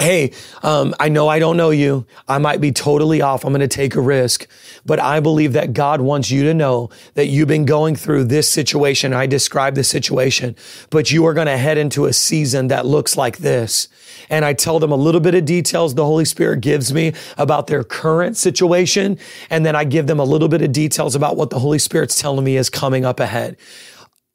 Hey, 0.00 0.32
um, 0.62 0.94
I 0.98 1.10
know 1.10 1.28
I 1.28 1.38
don't 1.38 1.58
know 1.58 1.68
you. 1.68 2.06
I 2.26 2.38
might 2.38 2.58
be 2.58 2.72
totally 2.72 3.20
off. 3.20 3.44
I'm 3.44 3.52
going 3.52 3.60
to 3.60 3.68
take 3.68 3.96
a 3.96 4.00
risk. 4.00 4.46
But 4.86 4.98
I 4.98 5.20
believe 5.20 5.52
that 5.52 5.74
God 5.74 6.00
wants 6.00 6.30
you 6.30 6.42
to 6.44 6.54
know 6.54 6.88
that 7.16 7.26
you've 7.26 7.48
been 7.48 7.66
going 7.66 7.96
through 7.96 8.24
this 8.24 8.48
situation. 8.48 9.12
I 9.12 9.26
describe 9.26 9.74
the 9.74 9.84
situation, 9.84 10.56
but 10.88 11.10
you 11.10 11.26
are 11.26 11.34
going 11.34 11.48
to 11.48 11.58
head 11.58 11.76
into 11.76 12.06
a 12.06 12.14
season 12.14 12.68
that 12.68 12.86
looks 12.86 13.18
like 13.18 13.38
this. 13.38 13.88
And 14.30 14.42
I 14.42 14.54
tell 14.54 14.78
them 14.78 14.90
a 14.90 14.96
little 14.96 15.20
bit 15.20 15.34
of 15.34 15.44
details 15.44 15.94
the 15.94 16.06
Holy 16.06 16.24
Spirit 16.24 16.62
gives 16.62 16.94
me 16.94 17.12
about 17.36 17.66
their 17.66 17.84
current 17.84 18.38
situation. 18.38 19.18
And 19.50 19.66
then 19.66 19.76
I 19.76 19.84
give 19.84 20.06
them 20.06 20.18
a 20.18 20.24
little 20.24 20.48
bit 20.48 20.62
of 20.62 20.72
details 20.72 21.14
about 21.14 21.36
what 21.36 21.50
the 21.50 21.58
Holy 21.58 21.78
Spirit's 21.78 22.18
telling 22.18 22.44
me 22.46 22.56
is 22.56 22.70
coming 22.70 23.04
up 23.04 23.20
ahead. 23.20 23.58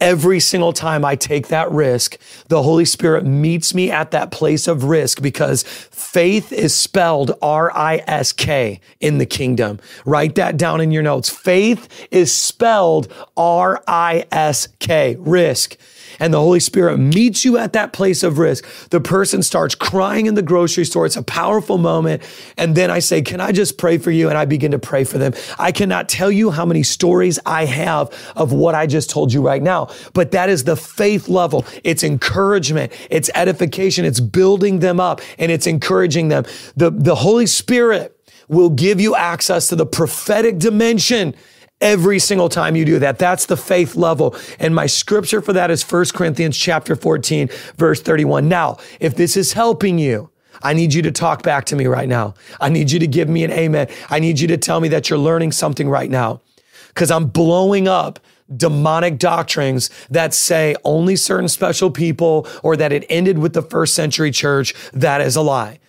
Every 0.01 0.41
single 0.41 0.73
time 0.73 1.05
I 1.05 1.15
take 1.15 1.47
that 1.47 1.71
risk, 1.71 2.17
the 2.49 2.63
Holy 2.63 2.83
Spirit 2.83 3.25
meets 3.25 3.73
me 3.73 3.89
at 3.89 4.11
that 4.11 4.29
place 4.29 4.67
of 4.67 4.83
risk 4.83 5.21
because 5.21 5.63
faith 5.63 6.51
is 6.51 6.75
spelled 6.75 7.31
R 7.41 7.71
I 7.73 8.03
S 8.05 8.33
K 8.33 8.81
in 8.99 9.19
the 9.19 9.25
kingdom. 9.25 9.79
Write 10.05 10.35
that 10.35 10.57
down 10.57 10.81
in 10.81 10.91
your 10.91 11.01
notes. 11.01 11.29
Faith 11.29 12.07
is 12.11 12.33
spelled 12.33 13.11
R 13.37 13.81
I 13.87 14.25
S 14.33 14.67
K, 14.79 15.15
risk 15.17 15.77
and 16.19 16.34
the 16.34 16.39
Holy 16.39 16.60
Spirit 16.60 16.98
meets 16.98 17.45
you 17.45 17.57
at 17.57 17.74
that 17.74 17.93
place 17.93 18.24
of 18.24 18.38
risk, 18.38 18.65
the 18.89 19.00
person 19.00 19.43
starts 19.43 19.75
crying 19.75 20.25
in 20.25 20.36
the 20.36 20.41
grocery 20.41 20.86
store. 20.86 21.05
It's 21.05 21.15
a 21.15 21.24
powerful 21.24 21.77
moment. 21.77 22.24
And 22.57 22.75
then 22.75 22.91
I 22.91 23.00
say, 23.00 23.22
Can 23.22 23.41
I 23.41 23.51
just 23.51 23.77
pray 23.77 23.98
for 23.98 24.12
you? 24.12 24.29
And 24.29 24.38
I 24.38 24.45
begin 24.45 24.72
to 24.72 24.79
pray 24.79 25.03
for 25.03 25.17
them. 25.17 25.34
I 25.60 25.72
cannot 25.72 26.10
tell 26.10 26.31
you 26.31 26.51
how 26.51 26.65
many 26.65 26.84
stories 26.84 27.39
I 27.45 27.65
have 27.65 28.12
of 28.36 28.53
what 28.53 28.75
I 28.75 28.88
just 28.88 29.10
told 29.10 29.34
you 29.34 29.41
right 29.41 29.62
now, 29.62 29.89
but 30.13 30.31
that 30.31 30.50
is 30.50 30.63
the 30.63 30.75
faith 30.75 31.27
level. 31.27 31.65
It's 31.84 32.03
encouragement, 32.03 32.91
it's 33.10 33.29
edification, 33.36 34.05
it's 34.05 34.19
building 34.19 34.79
them 34.79 35.00
up, 35.00 35.22
and 35.38 35.51
it's 35.51 35.67
encouraging 35.67 36.29
them. 36.29 36.45
The, 36.75 36.91
the 36.91 37.15
Holy 37.15 37.45
Spirit 37.45 38.17
will 38.48 38.69
give 38.69 39.01
you 39.01 39.15
access 39.15 39.67
to 39.69 39.75
the 39.75 39.86
prophetic 39.86 40.60
dimension 40.60 41.36
every 41.82 42.20
single 42.20 42.50
time 42.50 42.75
you 42.75 42.86
do 42.86 43.00
that. 43.00 43.20
That's 43.20 43.46
the 43.46 43.58
faith 43.58 43.96
level. 43.96 44.36
And 44.60 44.74
my 44.74 44.86
scripture 44.86 45.41
for 45.41 45.53
that 45.53 45.72
is 45.72 45.84
1 45.84 46.05
Corinthians 46.13 46.58
chapter 46.58 46.96
14, 46.96 47.50
verse 47.75 48.01
31. 48.01 48.48
Now, 48.48 48.77
if 49.00 49.15
this 49.15 49.38
is 49.38 49.53
helping 49.53 50.00
you, 50.00 50.29
I 50.63 50.74
need 50.74 50.94
you 50.94 51.01
to 51.03 51.12
talk 51.12 51.44
back 51.44 51.65
to 51.65 51.75
me 51.75 51.86
right 51.86 52.08
now. 52.08 52.34
I 52.60 52.70
need 52.70 52.91
you 52.91 53.00
to 53.00 53.08
give 53.08 53.29
me 53.29 53.44
an 53.44 53.51
amen. 53.51 53.88
I 54.10 54.20
need 54.20 54.39
you 54.39 54.48
to 54.48 54.58
tell 54.58 54.79
me 54.79 54.88
that 54.89 55.10
you're 55.10 55.20
learning 55.20 55.51
something 55.51 55.89
right 55.89 56.10
now 56.10 56.41
because 56.89 57.12
I'm 57.12 57.27
blowing 57.27 57.88
up 57.88 58.20
demonic 58.55 59.17
doctrines 59.17 59.89
that 60.10 60.34
say 60.34 60.75
only 60.84 61.15
certain 61.15 61.48
special 61.48 61.91
people 61.91 62.48
or 62.63 62.77
that 62.77 62.91
it 62.94 63.05
ended 63.10 63.39
with 63.39 63.53
the 63.53 63.62
first 63.62 63.96
century 63.96 64.32
church. 64.32 64.74
That 64.94 65.22
is 65.22 65.36
a 65.36 65.41
lie. 65.41 65.79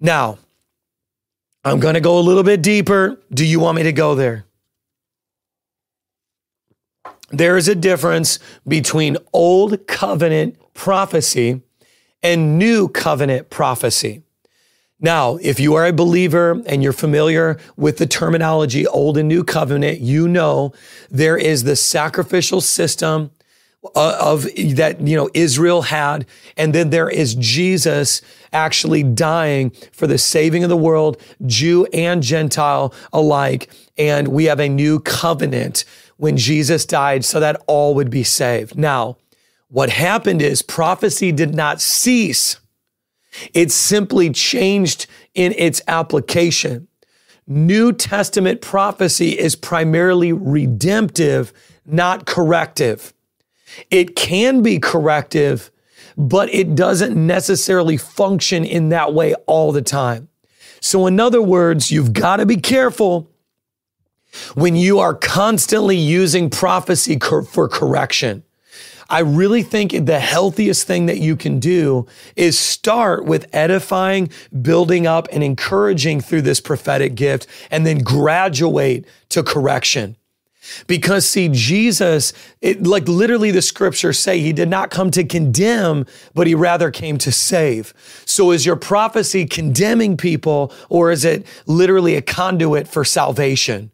Now, 0.00 0.38
I'm 1.64 1.80
going 1.80 1.94
to 1.94 2.00
go 2.00 2.18
a 2.18 2.20
little 2.20 2.42
bit 2.42 2.62
deeper. 2.62 3.20
Do 3.32 3.44
you 3.44 3.58
want 3.58 3.76
me 3.76 3.84
to 3.84 3.92
go 3.92 4.14
there? 4.14 4.44
There 7.38 7.56
is 7.56 7.68
a 7.68 7.74
difference 7.74 8.38
between 8.66 9.16
old 9.32 9.86
covenant 9.86 10.56
prophecy 10.74 11.62
and 12.22 12.58
new 12.58 12.88
covenant 12.88 13.50
prophecy. 13.50 14.22
Now, 15.00 15.36
if 15.36 15.60
you 15.60 15.74
are 15.74 15.86
a 15.86 15.92
believer 15.92 16.62
and 16.66 16.82
you're 16.82 16.92
familiar 16.92 17.58
with 17.76 17.98
the 17.98 18.06
terminology 18.06 18.86
old 18.86 19.18
and 19.18 19.28
new 19.28 19.44
covenant, 19.44 20.00
you 20.00 20.26
know 20.28 20.72
there 21.10 21.36
is 21.36 21.64
the 21.64 21.76
sacrificial 21.76 22.60
system 22.62 23.30
uh, 23.94 24.16
of 24.18 24.44
that 24.76 25.00
you 25.06 25.14
know 25.14 25.28
Israel 25.34 25.82
had 25.82 26.24
and 26.56 26.74
then 26.74 26.88
there 26.88 27.10
is 27.10 27.34
Jesus 27.34 28.22
actually 28.52 29.02
dying 29.02 29.72
for 29.92 30.06
the 30.06 30.16
saving 30.16 30.62
of 30.64 30.70
the 30.70 30.76
world 30.76 31.20
Jew 31.44 31.84
and 31.92 32.22
Gentile 32.22 32.94
alike 33.12 33.70
and 33.98 34.28
we 34.28 34.44
have 34.46 34.58
a 34.58 34.70
new 34.70 35.00
covenant 35.00 35.84
when 36.16 36.36
Jesus 36.36 36.86
died 36.86 37.24
so 37.24 37.40
that 37.40 37.62
all 37.66 37.94
would 37.94 38.10
be 38.10 38.24
saved. 38.24 38.76
Now, 38.76 39.16
what 39.68 39.90
happened 39.90 40.40
is 40.40 40.62
prophecy 40.62 41.32
did 41.32 41.54
not 41.54 41.80
cease. 41.80 42.60
It 43.52 43.72
simply 43.72 44.30
changed 44.30 45.06
in 45.34 45.52
its 45.58 45.82
application. 45.88 46.86
New 47.46 47.92
Testament 47.92 48.60
prophecy 48.60 49.38
is 49.38 49.56
primarily 49.56 50.32
redemptive, 50.32 51.52
not 51.84 52.24
corrective. 52.24 53.12
It 53.90 54.16
can 54.16 54.62
be 54.62 54.78
corrective, 54.78 55.70
but 56.16 56.52
it 56.54 56.74
doesn't 56.74 57.14
necessarily 57.16 57.96
function 57.96 58.64
in 58.64 58.90
that 58.90 59.12
way 59.12 59.34
all 59.46 59.72
the 59.72 59.82
time. 59.82 60.28
So, 60.80 61.06
in 61.06 61.18
other 61.18 61.42
words, 61.42 61.90
you've 61.90 62.12
got 62.12 62.36
to 62.36 62.46
be 62.46 62.56
careful 62.56 63.28
when 64.54 64.76
you 64.76 64.98
are 64.98 65.14
constantly 65.14 65.96
using 65.96 66.50
prophecy 66.50 67.18
for 67.18 67.68
correction. 67.68 68.42
I 69.08 69.20
really 69.20 69.62
think 69.62 70.06
the 70.06 70.18
healthiest 70.18 70.86
thing 70.86 71.06
that 71.06 71.18
you 71.18 71.36
can 71.36 71.60
do 71.60 72.06
is 72.36 72.58
start 72.58 73.24
with 73.26 73.46
edifying, 73.54 74.30
building 74.62 75.06
up, 75.06 75.28
and 75.30 75.44
encouraging 75.44 76.20
through 76.20 76.42
this 76.42 76.60
prophetic 76.60 77.14
gift, 77.14 77.46
and 77.70 77.86
then 77.86 77.98
graduate 77.98 79.06
to 79.28 79.42
correction. 79.42 80.16
Because 80.86 81.28
see, 81.28 81.48
Jesus, 81.50 82.32
it, 82.62 82.86
like 82.86 83.06
literally 83.06 83.50
the 83.50 83.60
scriptures 83.60 84.18
say, 84.18 84.40
he 84.40 84.52
did 84.52 84.68
not 84.68 84.90
come 84.90 85.10
to 85.10 85.22
condemn, 85.22 86.06
but 86.32 86.46
he 86.46 86.54
rather 86.54 86.90
came 86.90 87.18
to 87.18 87.30
save. 87.30 87.92
So 88.24 88.50
is 88.50 88.64
your 88.64 88.76
prophecy 88.76 89.44
condemning 89.44 90.16
people 90.16 90.72
or 90.88 91.10
is 91.10 91.24
it 91.24 91.46
literally 91.66 92.16
a 92.16 92.22
conduit 92.22 92.88
for 92.88 93.04
salvation? 93.04 93.90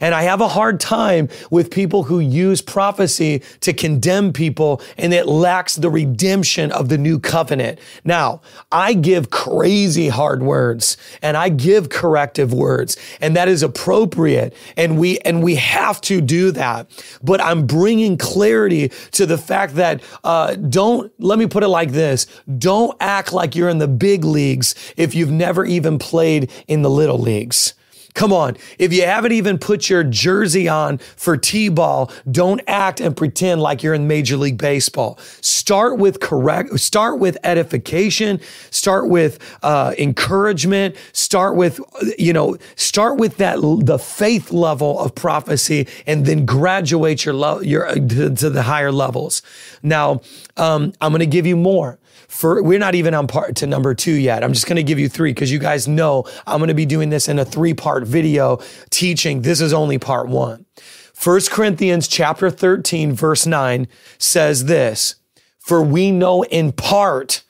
And 0.00 0.14
I 0.14 0.22
have 0.22 0.40
a 0.40 0.48
hard 0.48 0.80
time 0.80 1.28
with 1.50 1.70
people 1.70 2.04
who 2.04 2.20
use 2.20 2.60
prophecy 2.60 3.42
to 3.60 3.72
condemn 3.72 4.32
people 4.32 4.80
and 4.98 5.12
it 5.12 5.26
lacks 5.26 5.76
the 5.76 5.90
redemption 5.90 6.72
of 6.72 6.88
the 6.88 6.98
new 6.98 7.18
covenant. 7.18 7.78
Now, 8.04 8.40
I 8.72 8.94
give 8.94 9.30
crazy 9.30 10.08
hard 10.08 10.42
words 10.42 10.96
and 11.22 11.36
I 11.36 11.48
give 11.48 11.88
corrective 11.88 12.52
words 12.52 12.96
and 13.20 13.36
that 13.36 13.48
is 13.48 13.62
appropriate. 13.62 14.54
And 14.76 14.98
we, 14.98 15.18
and 15.20 15.42
we 15.42 15.56
have 15.56 16.00
to 16.02 16.20
do 16.20 16.50
that. 16.52 16.90
But 17.22 17.40
I'm 17.40 17.66
bringing 17.66 18.18
clarity 18.18 18.90
to 19.12 19.26
the 19.26 19.38
fact 19.38 19.74
that, 19.76 20.02
uh, 20.22 20.54
don't, 20.54 21.12
let 21.18 21.38
me 21.38 21.46
put 21.46 21.62
it 21.62 21.68
like 21.68 21.92
this. 21.92 22.26
Don't 22.58 22.96
act 23.00 23.32
like 23.32 23.54
you're 23.54 23.68
in 23.68 23.78
the 23.78 23.88
big 23.88 24.24
leagues 24.24 24.74
if 24.96 25.14
you've 25.14 25.30
never 25.30 25.64
even 25.64 25.98
played 25.98 26.50
in 26.66 26.82
the 26.82 26.90
little 26.90 27.18
leagues. 27.18 27.74
Come 28.14 28.32
on. 28.32 28.56
If 28.78 28.92
you 28.92 29.02
haven't 29.02 29.32
even 29.32 29.58
put 29.58 29.90
your 29.90 30.04
jersey 30.04 30.68
on 30.68 30.98
for 30.98 31.36
T-ball, 31.36 32.12
don't 32.30 32.60
act 32.68 33.00
and 33.00 33.16
pretend 33.16 33.60
like 33.60 33.82
you're 33.82 33.92
in 33.92 34.06
Major 34.06 34.36
League 34.36 34.56
Baseball. 34.56 35.18
Start 35.40 35.98
with 35.98 36.20
correct, 36.20 36.78
start 36.78 37.18
with 37.18 37.36
edification, 37.42 38.40
start 38.70 39.08
with 39.08 39.40
uh, 39.64 39.94
encouragement, 39.98 40.94
start 41.12 41.56
with, 41.56 41.80
you 42.16 42.32
know, 42.32 42.56
start 42.76 43.18
with 43.18 43.36
that, 43.38 43.60
the 43.60 43.98
faith 43.98 44.52
level 44.52 45.00
of 45.00 45.12
prophecy 45.16 45.88
and 46.06 46.24
then 46.24 46.46
graduate 46.46 47.24
your, 47.24 47.34
lo- 47.34 47.60
your 47.60 47.92
to, 47.94 48.32
to 48.32 48.48
the 48.48 48.62
higher 48.62 48.92
levels. 48.92 49.42
Now, 49.82 50.20
um, 50.56 50.92
I'm 51.00 51.10
going 51.10 51.18
to 51.18 51.26
give 51.26 51.46
you 51.46 51.56
more 51.56 51.98
for 52.28 52.62
we're 52.62 52.78
not 52.78 52.94
even 52.94 53.14
on 53.14 53.26
part 53.26 53.56
to 53.56 53.66
number 53.66 53.94
two 53.94 54.12
yet. 54.12 54.42
I'm 54.42 54.52
just 54.52 54.66
going 54.66 54.76
to 54.76 54.82
give 54.82 54.98
you 54.98 55.08
three 55.08 55.30
because 55.30 55.52
you 55.52 55.58
guys 55.58 55.86
know 55.86 56.24
I'm 56.46 56.58
going 56.58 56.68
to 56.68 56.74
be 56.74 56.86
doing 56.86 57.10
this 57.10 57.28
in 57.28 57.38
a 57.38 57.44
three 57.44 57.74
part 57.74 58.03
video 58.04 58.60
teaching. 58.90 59.42
This 59.42 59.60
is 59.60 59.72
only 59.72 59.98
part 59.98 60.28
one. 60.28 60.66
First 61.12 61.50
Corinthians 61.50 62.08
chapter 62.08 62.50
13 62.50 63.12
verse 63.12 63.46
9 63.46 63.88
says 64.18 64.66
this, 64.66 65.16
for 65.58 65.82
we 65.82 66.10
know 66.10 66.42
in 66.44 66.72
part 66.72 67.42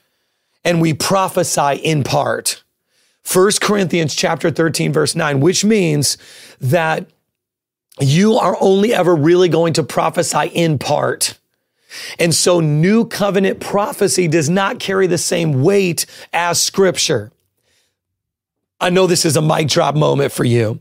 and 0.63 0.81
we 0.81 0.93
prophesy 0.93 1.75
in 1.83 2.03
part. 2.03 2.63
First 3.23 3.59
Corinthians 3.59 4.15
chapter 4.15 4.51
13 4.51 4.93
verse 4.93 5.15
9, 5.15 5.39
which 5.39 5.65
means 5.65 6.17
that 6.61 7.09
you 7.99 8.35
are 8.35 8.57
only 8.61 8.93
ever 8.93 9.15
really 9.15 9.49
going 9.49 9.73
to 9.73 9.83
prophesy 9.83 10.47
in 10.53 10.77
part. 10.77 11.37
And 12.19 12.33
so 12.33 12.59
new 12.59 13.05
covenant 13.05 13.59
prophecy 13.59 14.27
does 14.27 14.49
not 14.49 14.79
carry 14.79 15.07
the 15.07 15.17
same 15.17 15.63
weight 15.63 16.05
as 16.33 16.61
scripture. 16.61 17.31
I 18.79 18.89
know 18.89 19.07
this 19.07 19.25
is 19.25 19.35
a 19.35 19.41
mic 19.41 19.67
drop 19.67 19.95
moment 19.95 20.31
for 20.31 20.43
you. 20.43 20.79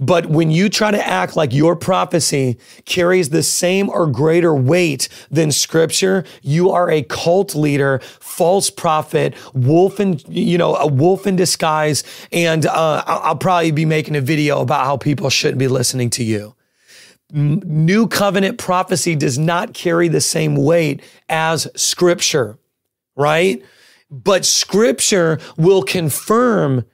But 0.00 0.26
when 0.26 0.50
you 0.50 0.68
try 0.68 0.90
to 0.90 1.06
act 1.06 1.36
like 1.36 1.52
your 1.52 1.76
prophecy 1.76 2.58
carries 2.84 3.28
the 3.28 3.42
same 3.42 3.88
or 3.88 4.06
greater 4.06 4.54
weight 4.54 5.08
than 5.30 5.52
scripture, 5.52 6.24
you 6.42 6.70
are 6.70 6.90
a 6.90 7.02
cult 7.02 7.54
leader, 7.54 8.00
false 8.20 8.70
prophet, 8.70 9.34
wolf 9.54 10.00
in, 10.00 10.20
you 10.28 10.58
know, 10.58 10.76
a 10.76 10.86
wolf 10.86 11.26
in 11.26 11.36
disguise. 11.36 12.04
And 12.32 12.66
uh, 12.66 13.02
I'll 13.06 13.36
probably 13.36 13.70
be 13.70 13.84
making 13.84 14.16
a 14.16 14.20
video 14.20 14.60
about 14.60 14.86
how 14.86 14.96
people 14.96 15.30
shouldn't 15.30 15.58
be 15.58 15.68
listening 15.68 16.10
to 16.10 16.24
you. 16.24 16.54
New 17.32 18.06
covenant 18.06 18.56
prophecy 18.56 19.16
does 19.16 19.36
not 19.36 19.74
carry 19.74 20.08
the 20.08 20.20
same 20.20 20.54
weight 20.54 21.02
as 21.28 21.66
scripture, 21.74 22.56
right? 23.16 23.62
But 24.10 24.44
scripture 24.44 25.40
will 25.56 25.82
confirm 25.82 26.84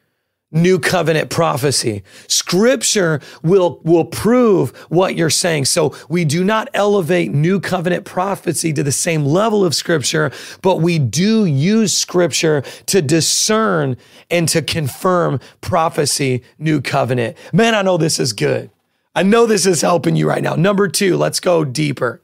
new 0.52 0.78
covenant 0.78 1.30
prophecy. 1.30 2.04
Scripture 2.28 3.20
will, 3.42 3.80
will 3.82 4.04
prove 4.04 4.70
what 4.88 5.16
you're 5.16 5.30
saying. 5.30 5.64
So 5.64 5.94
we 6.08 6.24
do 6.24 6.44
not 6.44 6.68
elevate 6.74 7.32
new 7.32 7.58
covenant 7.58 8.04
prophecy 8.04 8.72
to 8.74 8.82
the 8.82 8.92
same 8.92 9.24
level 9.24 9.64
of 9.64 9.74
scripture, 9.74 10.30
but 10.60 10.76
we 10.76 10.98
do 10.98 11.44
use 11.44 11.92
scripture 11.92 12.62
to 12.86 13.02
discern 13.02 13.96
and 14.30 14.48
to 14.50 14.62
confirm 14.62 15.40
prophecy, 15.60 16.42
new 16.58 16.80
covenant. 16.80 17.36
Man, 17.52 17.74
I 17.74 17.82
know 17.82 17.96
this 17.96 18.20
is 18.20 18.32
good. 18.32 18.70
I 19.14 19.22
know 19.22 19.46
this 19.46 19.66
is 19.66 19.82
helping 19.82 20.16
you 20.16 20.28
right 20.28 20.42
now. 20.42 20.54
Number 20.54 20.88
two, 20.88 21.16
let's 21.16 21.40
go 21.40 21.64
deeper. 21.64 22.22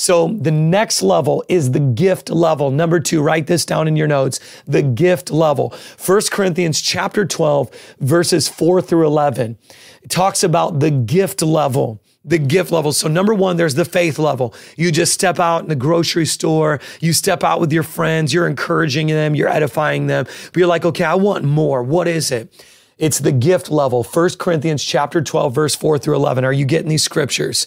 So 0.00 0.28
the 0.28 0.50
next 0.50 1.02
level 1.02 1.44
is 1.46 1.72
the 1.72 1.78
gift 1.78 2.30
level. 2.30 2.70
Number 2.70 3.00
two, 3.00 3.20
write 3.20 3.46
this 3.46 3.66
down 3.66 3.86
in 3.86 3.96
your 3.96 4.06
notes. 4.06 4.40
The 4.66 4.80
gift 4.80 5.30
level. 5.30 5.70
First 5.98 6.32
Corinthians 6.32 6.80
chapter 6.80 7.26
12, 7.26 7.70
verses 8.00 8.48
four 8.48 8.80
through 8.80 9.06
11. 9.06 9.58
It 10.02 10.08
talks 10.08 10.42
about 10.42 10.80
the 10.80 10.90
gift 10.90 11.42
level 11.42 12.02
the 12.22 12.38
gift 12.38 12.70
level. 12.70 12.92
So 12.92 13.08
number 13.08 13.32
one, 13.32 13.56
there's 13.56 13.76
the 13.76 13.84
faith 13.86 14.18
level. 14.18 14.54
You 14.76 14.92
just 14.92 15.14
step 15.14 15.38
out 15.38 15.62
in 15.62 15.70
the 15.70 15.74
grocery 15.74 16.26
store, 16.26 16.78
you 17.00 17.14
step 17.14 17.42
out 17.42 17.60
with 17.60 17.72
your 17.72 17.82
friends, 17.82 18.34
you're 18.34 18.46
encouraging 18.46 19.06
them, 19.06 19.34
you're 19.34 19.48
edifying 19.48 20.06
them, 20.06 20.26
but 20.26 20.56
you're 20.56 20.66
like, 20.66 20.84
okay, 20.84 21.04
I 21.04 21.14
want 21.14 21.44
more. 21.44 21.82
What 21.82 22.06
is 22.06 22.30
it? 22.30 22.52
It's 22.98 23.20
the 23.20 23.32
gift 23.32 23.70
level. 23.70 24.04
First 24.04 24.38
Corinthians 24.38 24.84
chapter 24.84 25.22
12, 25.22 25.54
verse 25.54 25.74
4 25.74 25.98
through 25.98 26.16
11. 26.16 26.44
Are 26.44 26.52
you 26.52 26.66
getting 26.66 26.90
these 26.90 27.02
scriptures? 27.02 27.66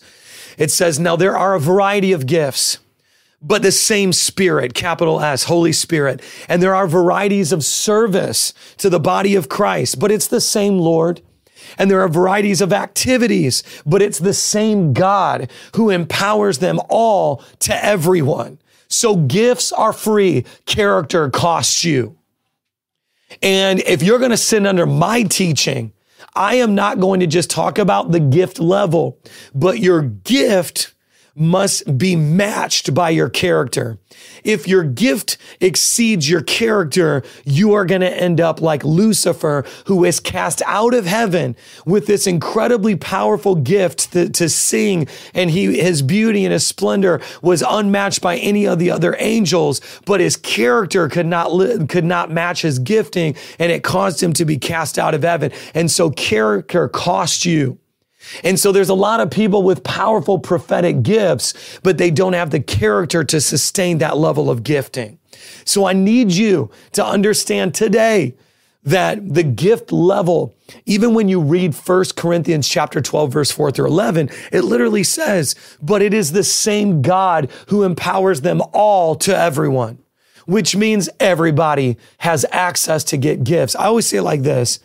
It 0.58 0.72
says, 0.72 1.00
Now 1.00 1.16
there 1.16 1.38
are 1.38 1.56
a 1.56 1.60
variety 1.60 2.12
of 2.12 2.26
gifts, 2.26 2.80
but 3.42 3.62
the 3.62 3.72
same 3.72 4.14
Spirit, 4.14 4.74
capital 4.74 5.20
S, 5.20 5.46
Holy 5.46 5.74
Spirit. 5.74 6.22
And 6.48 6.62
there 6.62 6.76
are 6.76 6.88
varieties 6.88 7.52
of 7.52 7.64
service 7.64 8.54
to 8.78 8.90
the 8.90 9.00
body 9.00 9.36
of 9.36 9.50
Christ, 9.50 10.00
but 10.00 10.12
it's 10.12 10.28
the 10.28 10.42
same 10.42 10.80
Lord. 10.80 11.22
And 11.78 11.90
there 11.90 12.02
are 12.02 12.10
varieties 12.10 12.62
of 12.62 12.74
activities, 12.74 13.64
but 13.86 14.02
it's 14.02 14.20
the 14.20 14.34
same 14.34 14.94
God 14.94 15.50
who 15.76 15.90
empowers 15.90 16.60
them 16.60 16.80
all 16.90 17.44
to 17.60 17.86
everyone. 17.86 18.60
So 18.88 19.16
gifts 19.16 19.72
are 19.72 19.94
free, 19.94 20.46
character 20.66 21.30
costs 21.30 21.84
you. 21.84 22.18
And 23.42 23.80
if 23.82 24.04
you're 24.04 24.20
going 24.20 24.32
to 24.32 24.38
sit 24.38 24.66
under 24.66 24.86
my 24.86 25.24
teaching, 25.24 25.94
I 26.36 26.56
am 26.56 26.76
not 26.76 27.00
going 27.00 27.20
to 27.20 27.28
just 27.28 27.50
talk 27.50 27.78
about 27.78 28.12
the 28.12 28.20
gift 28.20 28.60
level, 28.60 29.20
but 29.54 29.80
your 29.80 30.02
gift 30.02 30.94
must 31.36 31.98
be 31.98 32.16
matched 32.16 32.94
by 32.94 33.10
your 33.10 33.30
character. 33.30 33.98
If 34.44 34.68
your 34.68 34.84
gift 34.84 35.38
exceeds 35.60 36.30
your 36.30 36.42
character, 36.42 37.24
you 37.44 37.74
are 37.74 37.86
going 37.86 38.02
to 38.02 38.22
end 38.22 38.40
up 38.40 38.62
like 38.62 38.84
Lucifer, 38.84 39.66
who 39.86 40.06
is 40.06 40.20
cast 40.20 40.62
out 40.68 40.94
of 40.94 41.06
heaven 41.06 41.56
with 41.86 42.06
this 42.06 42.28
incredibly 42.28 42.96
powerful 42.96 43.56
gift 43.56 44.14
to, 44.14 44.30
to 44.30 44.48
sing. 44.48 45.08
And 45.34 45.50
he, 45.50 45.82
his 45.82 46.04
beauty 46.04 46.46
and 46.46 46.54
his 46.54 46.68
splendor 46.68 47.20
was 47.42 47.64
unmatched 47.68 48.22
by 48.22 48.38
any 48.38 48.68
of 48.68 48.78
the 48.78 48.92
other 48.92 49.16
angels, 49.18 49.82
but 50.06 50.20
his 50.20 50.38
character 50.38 51.08
could 51.10 51.26
not, 51.26 51.90
could 51.90 52.06
not 52.06 52.30
match 52.30 52.62
his 52.62 52.78
gifting 52.78 53.36
and 53.58 53.72
it 53.72 53.84
caused 53.84 54.22
him 54.22 54.34
to 54.34 54.46
be 54.46 54.58
cast 54.58 55.00
out 55.00 55.16
of 55.16 55.24
heaven. 55.24 55.52
And 55.74 55.90
so 55.90 56.12
character 56.12 56.88
cost 56.88 57.46
you. 57.46 57.80
And 58.44 58.60
so 58.60 58.72
there's 58.72 58.90
a 58.90 58.94
lot 58.94 59.20
of 59.20 59.30
people 59.30 59.64
with 59.64 59.84
powerful 59.84 60.40
prophetic 60.40 61.04
gifts, 61.04 61.80
but 61.84 61.98
they 61.98 62.12
don't 62.12 62.34
have 62.34 62.52
the 62.52 62.60
character 62.60 63.24
to 63.24 63.42
sustain 63.42 63.98
that 64.00 64.18
level 64.18 64.50
of 64.50 64.64
gifting. 64.64 65.20
So 65.66 65.86
I 65.86 65.94
need 65.94 66.32
you 66.32 66.72
to 66.94 67.06
understand 67.06 67.74
today 67.74 68.34
that 68.84 69.34
the 69.34 69.44
gift 69.44 69.92
level, 69.92 70.54
even 70.86 71.14
when 71.14 71.30
you 71.30 71.40
read 71.40 71.74
1 71.74 72.06
Corinthians 72.18 72.68
chapter 72.68 73.02
12, 73.02 73.32
verse 73.32 73.52
4 73.52 73.72
through 73.72 73.88
11, 73.88 74.30
it 74.52 74.64
literally 74.64 75.04
says, 75.04 75.56
but 75.82 76.02
it 76.02 76.14
is 76.14 76.32
the 76.32 76.44
same 76.44 77.02
God 77.02 77.50
who 77.68 77.84
empowers 77.84 78.42
them 78.42 78.62
all 78.74 79.16
to 79.16 79.36
everyone, 79.36 80.00
which 80.46 80.76
means 80.76 81.10
everybody 81.20 81.98
has 82.20 82.46
access 82.52 83.04
to 83.06 83.18
get 83.18 83.46
gifts. 83.46 83.76
I 83.76 83.86
always 83.86 84.08
say 84.08 84.18
it 84.18 84.24
like 84.24 84.42
this. 84.42 84.80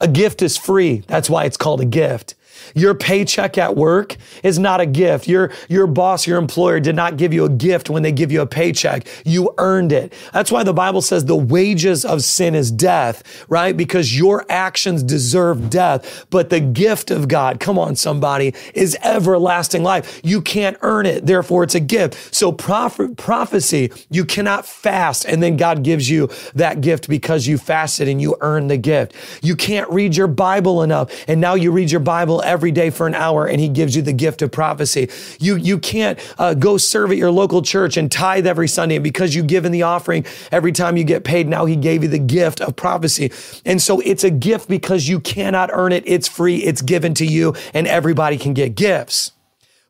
A 0.00 0.08
gift 0.08 0.42
is 0.42 0.56
free. 0.56 1.02
That's 1.08 1.30
why 1.30 1.44
it's 1.44 1.56
called 1.56 1.80
a 1.80 1.86
gift. 1.86 2.34
Your 2.74 2.94
paycheck 2.94 3.58
at 3.58 3.76
work 3.76 4.16
is 4.42 4.58
not 4.58 4.80
a 4.80 4.86
gift. 4.86 5.28
Your, 5.28 5.50
your 5.68 5.86
boss, 5.86 6.26
your 6.26 6.38
employer 6.38 6.80
did 6.80 6.96
not 6.96 7.16
give 7.16 7.32
you 7.32 7.44
a 7.44 7.48
gift 7.48 7.90
when 7.90 8.02
they 8.02 8.12
give 8.12 8.32
you 8.32 8.40
a 8.40 8.46
paycheck. 8.46 9.06
You 9.24 9.54
earned 9.58 9.92
it. 9.92 10.12
That's 10.32 10.50
why 10.50 10.62
the 10.62 10.74
Bible 10.74 11.02
says 11.02 11.24
the 11.24 11.36
wages 11.36 12.04
of 12.04 12.22
sin 12.22 12.54
is 12.54 12.70
death, 12.70 13.22
right? 13.48 13.76
Because 13.76 14.16
your 14.16 14.44
actions 14.48 15.02
deserve 15.02 15.70
death. 15.70 16.26
But 16.30 16.50
the 16.50 16.60
gift 16.60 17.10
of 17.10 17.28
God, 17.28 17.60
come 17.60 17.78
on, 17.78 17.96
somebody, 17.96 18.54
is 18.74 18.96
everlasting 19.02 19.82
life. 19.82 20.20
You 20.22 20.40
can't 20.42 20.76
earn 20.82 21.06
it. 21.06 21.26
Therefore, 21.26 21.62
it's 21.62 21.74
a 21.74 21.80
gift. 21.80 22.34
So 22.34 22.52
proph- 22.52 23.16
prophecy, 23.16 23.90
you 24.10 24.24
cannot 24.24 24.66
fast 24.66 25.24
and 25.24 25.42
then 25.42 25.56
God 25.56 25.82
gives 25.82 26.08
you 26.10 26.28
that 26.54 26.80
gift 26.80 27.08
because 27.08 27.46
you 27.46 27.58
fasted 27.58 28.08
and 28.08 28.20
you 28.20 28.36
earned 28.40 28.70
the 28.70 28.76
gift. 28.76 29.14
You 29.42 29.56
can't 29.56 29.88
read 29.90 30.16
your 30.16 30.26
Bible 30.26 30.82
enough 30.82 31.10
and 31.28 31.40
now 31.40 31.54
you 31.54 31.70
read 31.70 31.90
your 31.90 32.00
Bible 32.00 32.42
every 32.42 32.57
every 32.58 32.72
day 32.72 32.90
for 32.90 33.06
an 33.06 33.14
hour 33.14 33.46
and 33.46 33.60
he 33.60 33.68
gives 33.68 33.94
you 33.94 34.02
the 34.02 34.12
gift 34.12 34.42
of 34.42 34.50
prophecy. 34.50 35.08
You, 35.38 35.54
you 35.54 35.78
can't 35.78 36.18
uh, 36.38 36.54
go 36.54 36.76
serve 36.76 37.12
at 37.12 37.16
your 37.16 37.30
local 37.30 37.62
church 37.62 37.96
and 37.96 38.10
tithe 38.10 38.48
every 38.48 38.66
Sunday 38.66 38.96
and 38.96 39.04
because 39.04 39.32
you 39.32 39.44
give 39.44 39.64
in 39.64 39.70
the 39.70 39.82
offering 39.82 40.26
every 40.50 40.72
time 40.72 40.96
you 40.96 41.04
get 41.04 41.22
paid. 41.22 41.46
Now 41.46 41.66
he 41.66 41.76
gave 41.76 42.02
you 42.02 42.08
the 42.08 42.18
gift 42.18 42.60
of 42.60 42.74
prophecy. 42.74 43.30
And 43.64 43.80
so 43.80 44.00
it's 44.00 44.24
a 44.24 44.30
gift 44.30 44.68
because 44.68 45.06
you 45.06 45.20
cannot 45.20 45.70
earn 45.72 45.92
it. 45.92 46.02
It's 46.04 46.26
free. 46.26 46.56
It's 46.56 46.82
given 46.82 47.14
to 47.14 47.24
you 47.24 47.54
and 47.72 47.86
everybody 47.86 48.38
can 48.38 48.54
get 48.54 48.74
gifts. 48.74 49.30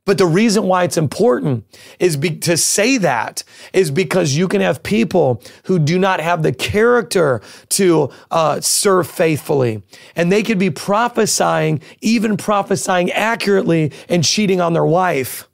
But 0.08 0.16
the 0.16 0.24
reason 0.24 0.64
why 0.64 0.84
it's 0.84 0.96
important 0.96 1.66
is 1.98 2.16
be, 2.16 2.30
to 2.38 2.56
say 2.56 2.96
that 2.96 3.44
is 3.74 3.90
because 3.90 4.34
you 4.34 4.48
can 4.48 4.62
have 4.62 4.82
people 4.82 5.42
who 5.64 5.78
do 5.78 5.98
not 5.98 6.20
have 6.20 6.42
the 6.42 6.50
character 6.50 7.42
to 7.68 8.08
uh, 8.30 8.62
serve 8.62 9.06
faithfully. 9.06 9.82
And 10.16 10.32
they 10.32 10.42
could 10.42 10.58
be 10.58 10.70
prophesying, 10.70 11.82
even 12.00 12.38
prophesying 12.38 13.12
accurately 13.12 13.92
and 14.08 14.24
cheating 14.24 14.62
on 14.62 14.72
their 14.72 14.86
wife. 14.86 15.47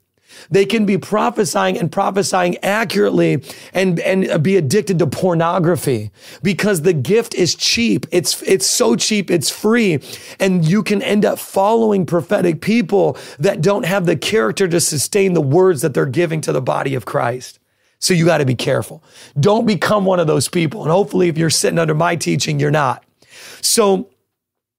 They 0.49 0.65
can 0.65 0.85
be 0.85 0.97
prophesying 0.97 1.77
and 1.77 1.91
prophesying 1.91 2.57
accurately 2.63 3.43
and, 3.73 3.99
and 3.99 4.43
be 4.43 4.57
addicted 4.57 4.99
to 4.99 5.07
pornography 5.07 6.11
because 6.43 6.81
the 6.81 6.93
gift 6.93 7.33
is 7.33 7.55
cheap. 7.55 8.05
It's, 8.11 8.41
it's 8.43 8.65
so 8.65 8.95
cheap. 8.95 9.31
It's 9.31 9.49
free. 9.49 9.99
And 10.39 10.65
you 10.65 10.83
can 10.83 11.01
end 11.01 11.25
up 11.25 11.39
following 11.39 12.05
prophetic 12.05 12.61
people 12.61 13.17
that 13.39 13.61
don't 13.61 13.85
have 13.85 14.05
the 14.05 14.15
character 14.15 14.67
to 14.67 14.79
sustain 14.79 15.33
the 15.33 15.41
words 15.41 15.81
that 15.81 15.93
they're 15.93 16.05
giving 16.05 16.41
to 16.41 16.51
the 16.51 16.61
body 16.61 16.95
of 16.95 17.05
Christ. 17.05 17.59
So 17.99 18.13
you 18.13 18.25
got 18.25 18.37
to 18.39 18.45
be 18.45 18.55
careful. 18.55 19.03
Don't 19.39 19.65
become 19.65 20.05
one 20.05 20.19
of 20.19 20.27
those 20.27 20.47
people. 20.47 20.83
And 20.83 20.91
hopefully, 20.91 21.27
if 21.27 21.37
you're 21.37 21.49
sitting 21.49 21.79
under 21.79 21.95
my 21.95 22.15
teaching, 22.15 22.59
you're 22.59 22.69
not. 22.69 23.03
So 23.61 24.09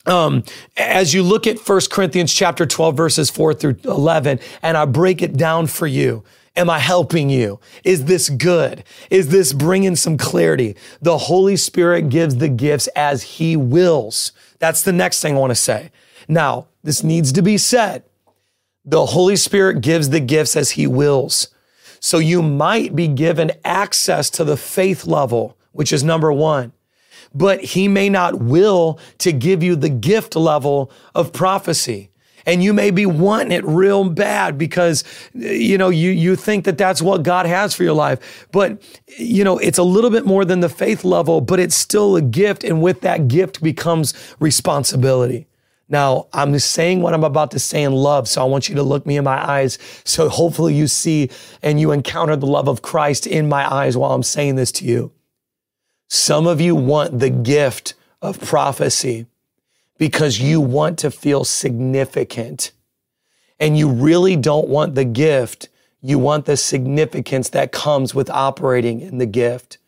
um, 0.07 0.45
as 0.77 1.13
you 1.13 1.23
look 1.23 1.47
at 1.47 1.59
1 1.59 1.81
Corinthians 1.91 2.33
chapter 2.33 2.67
12, 2.67 2.97
verses 2.97 3.31
4 3.31 3.55
through 3.55 3.77
11, 3.85 4.41
and 4.63 4.77
I 4.77 4.85
break 4.85 5.23
it 5.23 5.37
down 5.37 5.67
for 5.67 5.87
you. 5.87 6.25
Am 6.57 6.71
I 6.71 6.79
helping 6.79 7.29
you? 7.29 7.61
Is 7.85 8.07
this 8.07 8.31
good? 8.31 8.83
Is 9.11 9.29
this 9.29 9.53
bringing 9.53 9.95
some 9.95 10.17
clarity? 10.17 10.75
The 11.03 11.19
Holy 11.19 11.57
Spirit 11.57 12.09
gives 12.09 12.37
the 12.37 12.49
gifts 12.49 12.87
as 12.89 13.23
He 13.23 13.57
wills. 13.57 14.33
That's 14.59 14.83
the 14.83 14.93
next 14.93 15.21
thing 15.21 15.37
I 15.37 15.39
want 15.39 15.51
to 15.51 15.57
say. 15.57 15.91
Now, 16.29 16.69
this 16.83 17.05
needs 17.05 17.31
to 17.33 17.43
be 17.43 17.59
said. 17.59 18.05
The 18.87 19.07
Holy 19.07 19.37
Spirit 19.37 19.83
gives 19.83 20.09
the 20.09 20.21
gifts 20.21 20.57
as 20.57 20.73
He 20.73 20.87
wills. 20.87 21.49
So 22.01 22.19
you 22.19 22.41
might 22.41 22.97
be 22.97 23.09
given 23.09 23.53
access 23.65 24.31
to 24.31 24.45
the 24.45 24.57
faith 24.57 25.07
level, 25.07 25.59
which 25.73 25.93
is 25.93 26.03
number 26.03 26.33
one 26.33 26.73
but 27.37 27.63
he 27.63 27.87
may 27.87 28.09
not 28.09 28.41
will 28.41 28.99
to 29.19 29.31
give 29.31 29.63
you 29.63 29.77
the 29.77 29.91
gift 29.91 30.35
level 30.35 30.91
of 31.15 31.33
prophecy. 31.33 32.11
And 32.47 32.63
you 32.63 32.73
may 32.73 32.93
be 32.93 33.07
wanting 33.07 33.51
it 33.51 33.65
real 33.65 34.09
bad 34.09 34.57
because, 34.57 35.03
you 35.35 35.77
know, 35.77 35.89
you, 35.89 36.11
you 36.13 36.37
think 36.37 36.65
that 36.65 36.79
that's 36.79 37.03
what 37.03 37.25
God 37.25 37.45
has 37.45 37.75
for 37.75 37.83
your 37.83 37.93
life. 37.93 38.47
But, 38.53 38.81
you 39.19 39.43
know, 39.43 39.59
it's 39.59 39.79
a 39.79 39.83
little 39.83 40.11
bit 40.11 40.25
more 40.25 40.45
than 40.45 40.61
the 40.61 40.69
faith 40.69 41.05
level, 41.05 41.41
but 41.41 41.59
it's 41.59 41.75
still 41.75 42.15
a 42.15 42.23
gift. 42.23 42.63
And 42.63 42.81
with 42.81 43.01
that 43.01 43.27
gift 43.27 43.63
becomes 43.63 44.15
responsibility. 44.39 45.49
Now, 45.89 46.29
I'm 46.33 46.57
saying 46.59 47.01
what 47.03 47.15
I'm 47.15 47.25
about 47.25 47.51
to 47.53 47.59
say 47.59 47.83
in 47.83 47.93
love, 47.93 48.29
so 48.29 48.43
I 48.43 48.45
want 48.45 48.69
you 48.69 48.77
to 48.77 48.83
look 48.83 49.07
me 49.07 49.17
in 49.17 49.25
my 49.25 49.45
eyes. 49.51 49.79
So 50.05 50.29
hopefully 50.29 50.75
you 50.75 50.87
see 50.87 51.31
and 51.63 51.81
you 51.81 51.91
encounter 51.91 52.37
the 52.37 52.47
love 52.47 52.69
of 52.69 52.83
Christ 52.83 53.27
in 53.27 53.49
my 53.49 53.73
eyes 53.73 53.97
while 53.97 54.13
I'm 54.13 54.25
saying 54.25 54.55
this 54.55 54.73
to 54.73 54.85
you. 54.85 55.13
Some 56.09 56.47
of 56.47 56.61
you 56.61 56.75
want 56.77 57.19
the 57.19 57.31
gift 57.31 57.95
of 58.23 58.41
prophecy 58.41 59.27
because 59.99 60.41
you 60.41 60.61
want 60.61 60.99
to 61.01 61.11
feel 61.11 61.45
significant. 61.45 62.73
and 63.59 63.79
you 63.79 63.89
really 63.91 64.37
don't 64.37 64.69
want 64.69 64.95
the 64.95 65.05
gift, 65.05 65.69
you 66.03 66.19
want 66.19 66.45
the 66.45 66.57
significance 66.57 67.49
that 67.51 67.73
comes 67.73 68.15
with 68.15 68.29
operating 68.31 69.01
in 69.01 69.19
the 69.19 69.27
gift. 69.27 69.79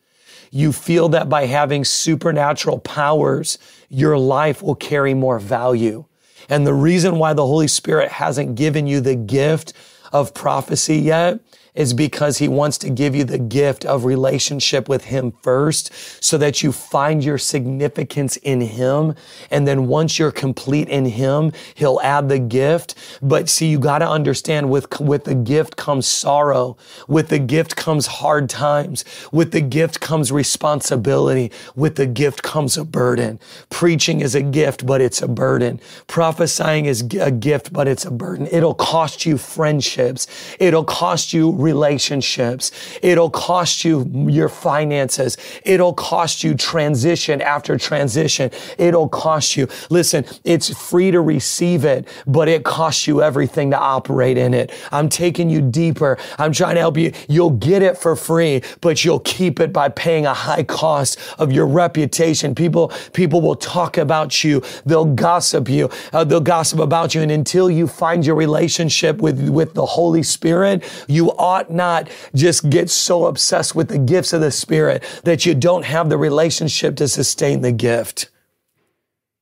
You 0.51 0.73
feel 0.73 1.09
that 1.09 1.29
by 1.29 1.45
having 1.45 1.85
supernatural 1.85 2.79
powers, 2.79 3.59
your 3.89 4.17
life 4.17 4.63
will 4.63 4.75
carry 4.75 5.13
more 5.13 5.39
value. 5.39 6.05
And 6.49 6.65
the 6.65 6.73
reason 6.73 7.19
why 7.19 7.33
the 7.33 7.45
Holy 7.45 7.67
Spirit 7.67 8.09
hasn't 8.13 8.55
given 8.55 8.87
you 8.87 9.01
the 9.01 9.15
gift 9.15 9.73
of 10.11 10.33
prophecy 10.33 10.97
yet 10.97 11.39
is 11.79 11.93
because 11.93 12.39
he 12.39 12.47
wants 12.49 12.77
to 12.77 12.89
give 12.89 13.15
you 13.15 13.23
the 13.23 13.37
gift 13.39 13.85
of 13.85 14.03
relationship 14.03 14.89
with 14.89 15.05
him 15.05 15.31
first 15.41 15.93
so 16.21 16.37
that 16.37 16.61
you 16.61 16.73
find 16.73 17.23
your 17.23 17.37
significance 17.37 18.35
in 18.37 18.59
him. 18.59 19.15
And 19.49 19.65
then 19.65 19.87
once 19.87 20.19
you're 20.19 20.33
complete 20.33 20.89
in 20.89 21.05
him, 21.05 21.53
he'll 21.75 22.01
add 22.03 22.27
the 22.27 22.37
gift. 22.37 22.95
But 23.21 23.47
see, 23.47 23.67
you 23.67 23.79
got 23.79 23.99
to 23.99 24.09
understand 24.09 24.69
with, 24.69 24.99
with 24.99 25.23
the 25.23 25.33
gift 25.33 25.77
comes 25.77 26.05
sorrow. 26.05 26.75
With 27.07 27.29
the 27.29 27.39
gift 27.39 27.77
comes 27.77 28.07
hard 28.07 28.49
times. 28.49 29.05
With 29.31 29.53
the 29.53 29.61
gift 29.61 30.01
comes 30.01 30.33
responsibility. 30.33 31.49
With 31.77 31.95
the 31.95 32.07
gift 32.07 32.43
comes 32.43 32.75
a 32.75 32.83
burden. 32.83 33.39
Preaching 33.69 34.19
is 34.19 34.35
a 34.35 34.41
gift, 34.41 34.85
but 34.85 34.99
it's 34.99 35.21
a 35.21 35.29
burden. 35.29 35.79
Prophesying 36.07 36.87
is 36.87 37.01
a 37.21 37.31
gift, 37.31 37.71
but 37.71 37.87
it's 37.87 38.03
a 38.03 38.11
burden. 38.11 38.49
It'll 38.51 38.73
cost 38.73 39.25
you 39.25 39.37
friendships. 39.37 40.27
It'll 40.59 40.83
cost 40.83 41.31
you 41.31 41.68
relationships. 41.69 42.71
It'll 43.01 43.29
cost 43.29 43.85
you 43.85 44.09
your 44.27 44.49
finances. 44.49 45.37
It'll 45.63 45.93
cost 45.93 46.43
you 46.43 46.55
transition 46.55 47.41
after 47.41 47.77
transition. 47.77 48.49
It'll 48.77 49.09
cost 49.09 49.55
you. 49.57 49.67
Listen, 49.89 50.25
it's 50.43 50.67
free 50.89 51.11
to 51.11 51.21
receive 51.21 51.85
it, 51.85 52.07
but 52.25 52.47
it 52.47 52.63
costs 52.63 53.07
you 53.07 53.21
everything 53.21 53.71
to 53.71 53.79
operate 53.79 54.37
in 54.37 54.53
it. 54.53 54.71
I'm 54.91 55.09
taking 55.09 55.49
you 55.49 55.61
deeper. 55.61 56.17
I'm 56.37 56.51
trying 56.51 56.75
to 56.75 56.81
help 56.81 56.97
you. 56.97 57.11
You'll 57.27 57.57
get 57.69 57.81
it 57.81 57.97
for 57.97 58.15
free, 58.15 58.61
but 58.81 58.95
you'll 59.03 59.25
keep 59.37 59.59
it 59.59 59.71
by 59.71 59.89
paying 59.89 60.25
a 60.25 60.33
high 60.33 60.63
cost 60.63 61.19
of 61.37 61.51
your 61.51 61.67
reputation. 61.67 62.55
People, 62.55 62.91
people 63.13 63.41
will 63.41 63.55
talk 63.55 63.97
about 63.97 64.43
you. 64.43 64.63
They'll 64.85 65.13
gossip 65.27 65.69
you. 65.69 65.89
Uh, 66.13 66.23
they'll 66.23 66.49
gossip 66.55 66.79
about 66.79 67.13
you. 67.13 67.21
And 67.21 67.31
until 67.31 67.69
you 67.69 67.85
find 67.87 68.25
your 68.25 68.35
relationship 68.35 69.17
with, 69.17 69.49
with 69.49 69.73
the 69.73 69.85
Holy 69.85 70.23
Spirit, 70.23 70.77
you 71.07 71.31
ought 71.31 71.58
not 71.67 72.09
just 72.33 72.69
get 72.69 72.89
so 72.89 73.25
obsessed 73.25 73.75
with 73.75 73.89
the 73.89 73.97
gifts 73.97 74.33
of 74.33 74.41
the 74.41 74.51
Spirit 74.51 75.03
that 75.23 75.45
you 75.45 75.55
don't 75.55 75.85
have 75.85 76.09
the 76.09 76.17
relationship 76.17 76.95
to 76.97 77.07
sustain 77.07 77.61
the 77.61 77.71
gift. 77.71 78.29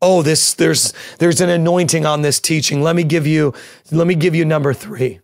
Oh, 0.01 0.21
this, 0.21 0.53
there's, 0.53 0.93
there's 1.19 1.41
an 1.41 1.49
anointing 1.49 2.05
on 2.05 2.21
this 2.21 2.39
teaching. 2.39 2.81
Let 2.81 2.95
me 2.95 3.03
give 3.03 3.25
you, 3.25 3.53
let 3.91 4.07
me 4.07 4.15
give 4.15 4.35
you 4.35 4.45
number 4.45 4.73
three. 4.73 5.19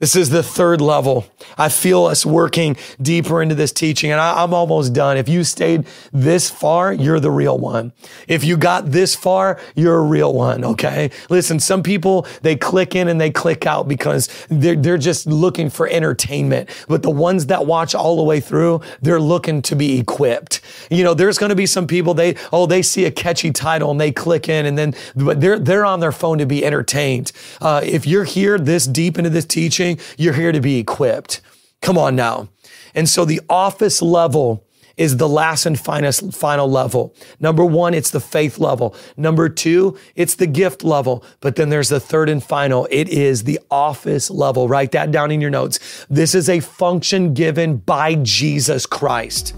This 0.00 0.16
is 0.16 0.30
the 0.30 0.42
third 0.42 0.80
level. 0.80 1.26
I 1.58 1.68
feel 1.68 2.06
us 2.06 2.24
working 2.24 2.78
deeper 3.02 3.42
into 3.42 3.54
this 3.54 3.70
teaching 3.70 4.10
and 4.10 4.18
I, 4.18 4.42
am 4.42 4.54
almost 4.54 4.94
done. 4.94 5.18
If 5.18 5.28
you 5.28 5.44
stayed 5.44 5.86
this 6.10 6.48
far, 6.48 6.90
you're 6.90 7.20
the 7.20 7.30
real 7.30 7.58
one. 7.58 7.92
If 8.26 8.42
you 8.42 8.56
got 8.56 8.92
this 8.92 9.14
far, 9.14 9.60
you're 9.74 9.98
a 9.98 10.02
real 10.02 10.32
one. 10.32 10.64
Okay. 10.64 11.10
Listen, 11.28 11.60
some 11.60 11.82
people, 11.82 12.26
they 12.40 12.56
click 12.56 12.94
in 12.94 13.08
and 13.08 13.20
they 13.20 13.30
click 13.30 13.66
out 13.66 13.88
because 13.88 14.30
they're, 14.48 14.74
they're 14.74 14.96
just 14.96 15.26
looking 15.26 15.68
for 15.68 15.86
entertainment. 15.86 16.70
But 16.88 17.02
the 17.02 17.10
ones 17.10 17.46
that 17.46 17.66
watch 17.66 17.94
all 17.94 18.16
the 18.16 18.22
way 18.22 18.40
through, 18.40 18.80
they're 19.02 19.20
looking 19.20 19.60
to 19.62 19.76
be 19.76 19.98
equipped. 19.98 20.62
You 20.90 21.04
know, 21.04 21.12
there's 21.12 21.36
going 21.36 21.50
to 21.50 21.56
be 21.56 21.66
some 21.66 21.86
people, 21.86 22.14
they, 22.14 22.36
oh, 22.54 22.64
they 22.64 22.80
see 22.80 23.04
a 23.04 23.10
catchy 23.10 23.50
title 23.50 23.90
and 23.90 24.00
they 24.00 24.12
click 24.12 24.48
in 24.48 24.64
and 24.64 24.78
then, 24.78 24.94
but 25.14 25.42
they're, 25.42 25.58
they're 25.58 25.84
on 25.84 26.00
their 26.00 26.12
phone 26.12 26.38
to 26.38 26.46
be 26.46 26.64
entertained. 26.64 27.32
Uh, 27.60 27.82
if 27.84 28.06
you're 28.06 28.24
here 28.24 28.58
this 28.58 28.86
deep 28.86 29.18
into 29.18 29.28
this 29.28 29.44
teaching, 29.44 29.89
you're 30.16 30.34
here 30.34 30.52
to 30.52 30.60
be 30.60 30.78
equipped. 30.78 31.40
Come 31.80 31.96
on 31.96 32.14
now. 32.14 32.48
And 32.94 33.08
so 33.08 33.24
the 33.24 33.40
office 33.48 34.02
level 34.02 34.66
is 34.96 35.16
the 35.16 35.28
last 35.28 35.64
and 35.64 35.80
finest, 35.80 36.34
final 36.34 36.70
level. 36.70 37.14
Number 37.38 37.64
one, 37.64 37.94
it's 37.94 38.10
the 38.10 38.20
faith 38.20 38.58
level. 38.58 38.94
Number 39.16 39.48
two, 39.48 39.96
it's 40.14 40.34
the 40.34 40.46
gift 40.46 40.84
level. 40.84 41.24
But 41.40 41.56
then 41.56 41.70
there's 41.70 41.88
the 41.88 42.00
third 42.00 42.28
and 42.28 42.44
final. 42.44 42.86
It 42.90 43.08
is 43.08 43.44
the 43.44 43.60
office 43.70 44.30
level. 44.30 44.68
Write 44.68 44.92
that 44.92 45.10
down 45.10 45.30
in 45.30 45.40
your 45.40 45.50
notes. 45.50 46.06
This 46.10 46.34
is 46.34 46.50
a 46.50 46.60
function 46.60 47.32
given 47.32 47.78
by 47.78 48.16
Jesus 48.16 48.84
Christ. 48.84 49.54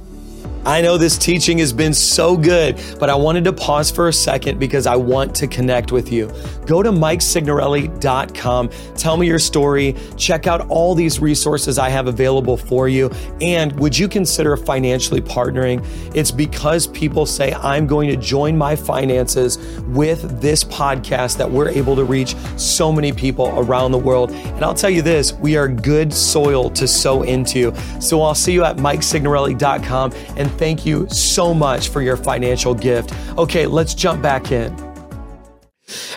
I 0.65 0.81
know 0.81 0.97
this 0.97 1.19
teaching 1.19 1.59
has 1.59 1.73
been 1.73 1.93
so 1.93 2.37
good, 2.37 2.81
but 3.01 3.11
I 3.11 3.17
wanted 3.17 3.43
to 3.45 3.53
pause 3.53 3.91
for 3.91 4.07
a 4.07 4.13
second 4.13 4.61
because 4.61 4.87
I 4.87 4.95
want 4.95 5.35
to 5.37 5.49
connect 5.49 5.91
with 5.91 6.13
you. 6.13 6.31
Go 6.67 6.85
to 6.85 6.91
MikeSignorelli.com, 6.91 8.71
tell 8.97 9.17
me 9.17 9.27
your 9.27 9.41
story, 9.41 9.97
check 10.17 10.47
out 10.47 10.69
all 10.69 10.95
these 10.95 11.19
resources 11.19 11.79
I 11.79 11.89
have 11.89 12.07
available 12.07 12.57
for 12.57 12.89
you, 12.89 13.11
and 13.41 13.77
would 13.81 13.99
you 13.99 14.09
consider 14.09 14.57
financially 14.57 15.21
partnering? 15.21 15.85
It's 16.15 16.31
because 16.31 16.87
people 16.87 17.27
say 17.27 17.53
I'm 17.55 17.89
going 17.89 18.09
to 18.11 18.17
join 18.17 18.57
my 18.57 18.77
finances 18.77 19.59
with 19.89 20.41
this 20.41 20.63
podcast 20.63 21.39
that 21.39 21.51
we're 21.51 21.71
able 21.71 21.97
to 21.97 22.05
reach 22.05 22.37
so 22.57 22.93
many 22.93 23.13
people 23.13 23.53
around 23.59 23.91
the 23.91 23.99
world. 23.99 24.31
And 24.31 24.65
I'll 24.65 24.75
tell 24.75 24.91
you 24.91 25.03
this, 25.03 25.33
we 25.33 25.57
are 25.57 25.67
good 25.67 26.13
soil 26.13 26.71
to 26.71 26.87
sow 26.87 27.23
into. 27.23 27.75
So 28.01 28.23
I'll 28.23 28.37
see 28.37 28.53
you 28.53 28.65
at 28.65 28.77
MikeSignorelli.com 28.77 30.13
and 30.37 30.52
thank 30.59 30.87
you 30.87 31.09
so 31.09 31.53
much 31.53 31.89
for 31.89 32.03
your 32.03 32.17
financial 32.17 32.75
gift. 32.75 33.13
Okay, 33.39 33.67
let's 33.67 33.95
jump 33.95 34.23
back 34.23 34.53
in. 34.53 34.73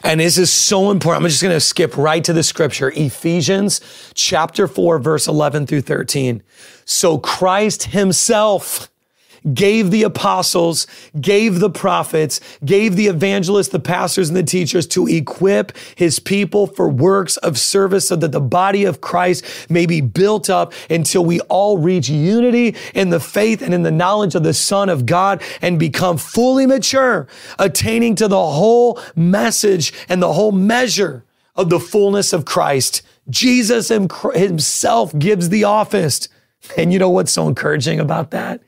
And 0.04 0.20
this 0.20 0.38
is 0.38 0.52
so 0.52 0.92
important. 0.92 1.24
I'm 1.24 1.30
just 1.30 1.42
going 1.42 1.56
to 1.56 1.60
skip 1.60 1.98
right 1.98 2.24
to 2.24 2.34
the 2.34 2.44
scripture. 2.44 2.92
Ephesians 2.96 3.82
chapter 4.14 4.68
4, 4.68 5.00
verse 5.00 5.28
11 5.28 5.68
through 5.68 5.82
13. 5.82 6.44
So 6.86 7.18
Christ 7.18 7.86
himself 7.86 8.90
gave 9.54 9.92
the 9.92 10.04
apostles, 10.04 10.88
gave 11.20 11.60
the 11.60 11.70
prophets, 11.70 12.40
gave 12.64 12.96
the 12.96 13.08
evangelists, 13.08 13.70
the 13.70 13.80
pastors, 13.80 14.30
and 14.30 14.38
the 14.38 14.44
teachers 14.44 14.88
to 14.88 15.08
equip 15.08 15.76
his 15.96 16.20
people 16.20 16.68
for 16.68 16.90
works 16.90 17.38
of 17.38 17.58
service 17.58 18.08
so 18.08 18.16
that 18.16 18.32
the 18.32 18.42
body 18.42 18.86
of 18.86 19.02
Christ 19.02 19.70
may 19.70 19.86
be 19.86 20.02
built 20.02 20.50
up 20.50 20.74
until 20.90 21.24
we 21.24 21.40
all 21.42 21.78
reach 21.78 22.10
unity 22.10 22.76
in 22.94 23.10
the 23.10 23.20
faith 23.20 23.62
and 23.62 23.74
in 23.74 23.84
the 23.84 23.92
knowledge 23.92 24.36
of 24.36 24.44
the 24.44 24.54
Son 24.54 24.90
of 24.90 25.06
God 25.06 25.42
and 25.62 25.78
become 25.78 26.18
fully 26.18 26.66
mature, 26.66 27.28
attaining 27.60 28.16
to 28.16 28.28
the 28.28 28.46
whole 28.46 29.00
message 29.16 29.94
and 30.10 30.22
the 30.22 30.34
whole 30.34 30.52
measure 30.52 31.24
of 31.56 31.70
the 31.70 31.80
fullness 31.80 32.34
of 32.34 32.46
Christ. 32.46 33.02
Jesus 33.30 33.90
himself 33.90 35.18
gives 35.18 35.50
the 35.50 35.64
office. 35.64 36.28
And 36.78 36.92
you 36.92 37.00
know 37.00 37.10
what's 37.10 37.32
so 37.32 37.48
encouraging 37.48 38.00
about 38.00 38.32
that? 38.32 38.62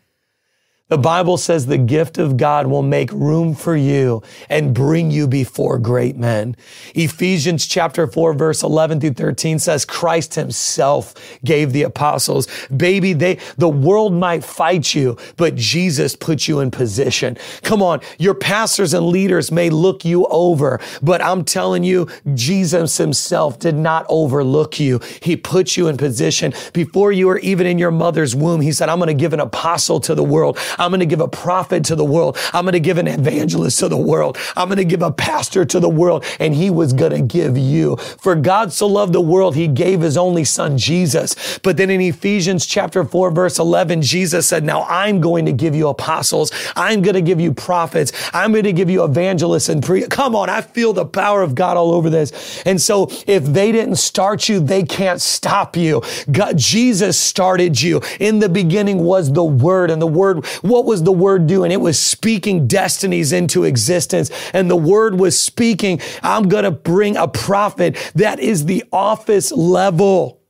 The 0.89 0.97
Bible 0.97 1.36
says 1.36 1.65
the 1.65 1.78
gift 1.78 2.17
of 2.17 2.38
God 2.38 2.67
will 2.67 2.82
make 2.82 3.12
room 3.12 3.56
for 3.56 3.76
you 3.76 4.23
and 4.47 4.73
bring 4.73 5.12
you 5.12 5.28
before 5.28 5.78
great 5.80 6.15
men. 6.15 6.56
Ephesians 6.95 7.67
chapter 7.67 8.08
4 8.08 8.34
verse 8.34 8.63
11 8.63 9.02
through 9.02 9.15
13 9.15 9.60
says 9.60 9.84
Christ 9.84 10.36
himself 10.36 11.13
gave 11.43 11.73
the 11.73 11.84
apostles. 11.84 12.47
Baby, 12.69 13.12
they, 13.12 13.38
the 13.58 13.67
world 13.67 14.13
might 14.13 14.45
fight 14.45 14.95
you, 14.95 15.17
but 15.36 15.56
Jesus 15.56 16.15
put 16.15 16.47
you 16.47 16.62
in 16.62 16.71
position. 16.71 17.38
Come 17.63 17.82
on. 17.82 18.00
Your 18.17 18.34
pastors 18.34 18.93
and 18.93 19.08
leaders 19.08 19.52
may 19.52 19.69
look 19.69 20.06
you 20.06 20.26
over, 20.28 20.80
but 21.02 21.21
I'm 21.21 21.43
telling 21.43 21.84
you, 21.84 22.08
Jesus 22.34 22.95
himself 22.95 23.60
did 23.60 23.76
not 23.76 24.06
overlook 24.08 24.80
you. 24.80 25.02
He 25.21 25.36
put 25.36 25.76
you 25.76 25.89
in 25.89 25.97
position 25.97 26.54
before 26.71 27.12
you 27.12 27.28
were 27.28 27.39
even 27.39 27.67
in 27.67 27.78
your 27.78 27.91
mother's 27.91 28.38
womb. 28.38 28.62
He 28.62 28.71
said, 28.71 28.88
I'm 28.88 29.00
going 29.00 29.08
to 29.08 29.13
give 29.13 29.34
an 29.34 29.41
apostle 29.41 30.00
to 30.00 30.15
the 30.15 30.23
world. 30.23 30.58
I'm 30.78 30.92
going 30.92 31.00
to 31.00 31.06
give 31.06 31.22
a 31.22 31.28
prophet 31.28 31.84
to 31.86 31.96
the 31.96 32.06
world. 32.06 32.38
I'm 32.54 32.66
going 32.66 32.74
to 32.74 32.80
give 32.80 32.98
an 32.98 33.08
evangelist 33.08 33.80
to 33.80 33.90
the 33.90 33.98
world. 33.98 34.38
I'm 34.56 34.68
going 34.68 34.78
to 34.78 34.86
give 34.86 35.02
a 35.02 35.12
pastor 35.12 35.66
to 35.66 35.80
the 35.80 35.90
world. 35.90 36.26
And 36.40 36.56
he 36.56 36.70
was 36.70 36.94
going 36.94 37.12
to 37.12 37.22
give 37.22 37.58
you. 37.58 37.98
For 37.98 38.36
God 38.36 38.72
so 38.72 38.88
loved 38.88 39.13
the 39.13 39.22
world, 39.22 39.56
he 39.56 39.68
gave 39.68 40.02
his 40.02 40.18
only 40.18 40.44
son, 40.44 40.78
Jesus. 40.78 41.60
But 41.60 41.78
then 41.78 41.90
in 41.90 42.02
Ephesians 42.02 42.66
chapter 42.66 43.04
4, 43.04 43.32
verse 43.32 43.60
11, 43.60 44.02
Jesus 44.02 44.48
said, 44.48 44.63
Now 44.63 44.84
I'm 44.84 45.22
going 45.22 45.46
to 45.46 45.54
give 45.54 45.76
you 45.76 45.88
apostles. 45.88 46.52
I'm 46.76 47.02
going 47.02 47.16
to 47.16 47.22
give 47.22 47.40
you 47.40 47.54
prophets. 47.54 48.12
I'm 48.34 48.52
going 48.52 48.63
to 48.63 48.74
give 48.74 48.90
you 48.90 49.04
evangelists 49.04 49.70
and 49.70 49.84
pre. 49.84 50.08
Come 50.08 50.36
on, 50.36 50.50
I 50.50 50.62
feel 50.62 50.94
the 50.94 51.06
power 51.06 51.42
of 51.42 51.56
God 51.56 51.78
all 51.78 51.94
over 51.94 52.10
this. 52.10 52.63
And 52.66 52.80
so 52.82 53.10
if 53.26 53.44
they 53.46 53.72
didn't 53.72 53.98
start 53.98 54.48
you, 54.50 54.60
they 54.60 54.84
can't 54.84 55.22
stop 55.22 55.76
you. 55.76 56.02
God, 56.32 56.58
Jesus 56.58 57.20
started 57.20 57.82
you. 57.82 58.02
In 58.20 58.40
the 58.40 58.50
beginning 58.50 59.00
was 59.00 59.32
the 59.32 59.44
Word, 59.44 59.92
and 59.92 60.02
the 60.02 60.08
Word 60.08 60.46
what 60.69 60.86
was 60.86 61.03
the 61.03 61.12
word 61.12 61.47
doing? 61.47 61.71
It 61.71 61.82
was 61.82 61.99
speaking 61.99 62.67
destinies 62.67 63.32
into 63.32 63.63
existence. 63.63 64.30
And 64.53 64.69
the 64.69 64.75
word 64.75 65.19
was 65.19 65.39
speaking, 65.39 66.01
I'm 66.23 66.49
going 66.49 66.63
to 66.63 66.71
bring 66.71 67.17
a 67.17 67.27
prophet 67.27 67.95
that 68.15 68.39
is 68.39 68.65
the 68.65 68.84
office 68.91 69.51
level. 69.51 70.41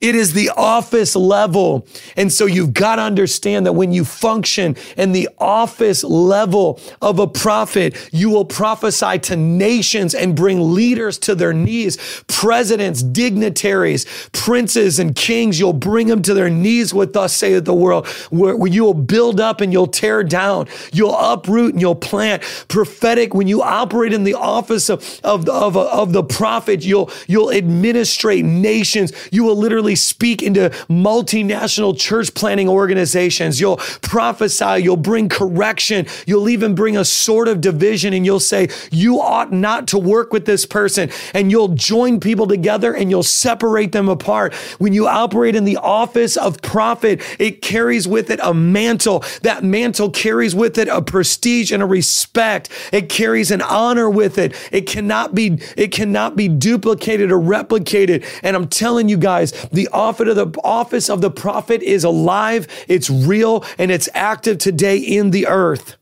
It 0.00 0.14
is 0.14 0.32
the 0.32 0.48
office 0.56 1.14
level. 1.14 1.86
And 2.16 2.32
so 2.32 2.46
you've 2.46 2.72
got 2.72 2.96
to 2.96 3.02
understand 3.02 3.66
that 3.66 3.74
when 3.74 3.92
you 3.92 4.06
function 4.06 4.76
in 4.96 5.12
the 5.12 5.28
office 5.38 6.02
level 6.02 6.80
of 7.02 7.18
a 7.18 7.26
prophet, 7.26 8.08
you 8.10 8.30
will 8.30 8.46
prophesy 8.46 9.18
to 9.18 9.36
nations 9.36 10.14
and 10.14 10.34
bring 10.34 10.74
leaders 10.74 11.18
to 11.18 11.34
their 11.34 11.52
knees, 11.52 12.22
presidents, 12.28 13.02
dignitaries, 13.02 14.06
princes, 14.32 14.98
and 14.98 15.14
kings. 15.14 15.60
You'll 15.60 15.74
bring 15.74 16.06
them 16.06 16.22
to 16.22 16.32
their 16.32 16.48
knees 16.48 16.94
with 16.94 17.14
us, 17.14 17.34
saith 17.34 17.66
the 17.66 17.74
world, 17.74 18.06
where, 18.30 18.56
where 18.56 18.72
you 18.72 18.84
will 18.84 18.94
build 18.94 19.38
up 19.38 19.60
and 19.60 19.70
you'll 19.70 19.86
tear 19.86 20.24
down. 20.24 20.66
You'll 20.94 21.16
uproot 21.16 21.74
and 21.74 21.80
you'll 21.80 21.94
plant. 21.94 22.42
Prophetic, 22.68 23.34
when 23.34 23.48
you 23.48 23.62
operate 23.62 24.14
in 24.14 24.24
the 24.24 24.34
office 24.34 24.88
of, 24.88 25.20
of, 25.24 25.46
of, 25.46 25.76
of 25.76 26.14
the 26.14 26.24
prophet, 26.24 26.82
you'll, 26.86 27.10
you'll 27.26 27.52
administrate 27.52 28.46
nations. 28.46 29.12
You 29.30 29.44
will 29.44 29.56
literally 29.56 29.89
speak 29.94 30.42
into 30.42 30.70
multinational 30.88 31.98
church 31.98 32.34
planting 32.34 32.68
organizations. 32.68 33.60
You'll 33.60 33.78
prophesy, 34.02 34.82
you'll 34.82 34.96
bring 34.96 35.28
correction, 35.28 36.06
you'll 36.26 36.48
even 36.48 36.74
bring 36.74 36.96
a 36.96 37.04
sort 37.04 37.48
of 37.48 37.60
division, 37.60 38.12
and 38.12 38.24
you'll 38.24 38.40
say, 38.40 38.68
You 38.90 39.20
ought 39.20 39.52
not 39.52 39.88
to 39.88 39.98
work 39.98 40.32
with 40.32 40.46
this 40.46 40.66
person. 40.66 41.10
And 41.34 41.50
you'll 41.50 41.68
join 41.68 42.20
people 42.20 42.46
together 42.46 42.94
and 42.94 43.10
you'll 43.10 43.22
separate 43.22 43.92
them 43.92 44.08
apart. 44.08 44.54
When 44.78 44.92
you 44.92 45.06
operate 45.06 45.56
in 45.56 45.64
the 45.64 45.76
office 45.76 46.36
of 46.36 46.60
prophet, 46.62 47.20
it 47.38 47.62
carries 47.62 48.06
with 48.06 48.30
it 48.30 48.40
a 48.42 48.54
mantle. 48.54 49.24
That 49.42 49.64
mantle 49.64 50.10
carries 50.10 50.54
with 50.54 50.78
it 50.78 50.88
a 50.88 51.02
prestige 51.02 51.72
and 51.72 51.82
a 51.82 51.86
respect. 51.86 52.68
It 52.92 53.08
carries 53.08 53.50
an 53.50 53.62
honor 53.62 54.08
with 54.08 54.38
it. 54.38 54.54
It 54.72 54.82
cannot 54.82 55.34
be, 55.34 55.58
it 55.76 55.92
cannot 55.92 56.36
be 56.36 56.48
duplicated 56.48 57.30
or 57.30 57.38
replicated. 57.38 58.24
And 58.42 58.56
I'm 58.56 58.68
telling 58.68 59.08
you 59.08 59.16
guys, 59.16 59.52
the 59.72 59.79
office 59.88 60.28
of 60.28 60.36
the 60.36 60.60
office 60.62 61.10
of 61.10 61.20
the 61.20 61.30
prophet 61.30 61.82
is 61.82 62.04
alive, 62.04 62.66
it's 62.88 63.10
real, 63.10 63.64
and 63.78 63.90
it's 63.90 64.08
active 64.14 64.58
today 64.58 64.96
in 64.98 65.30
the 65.30 65.46
earth. 65.46 65.96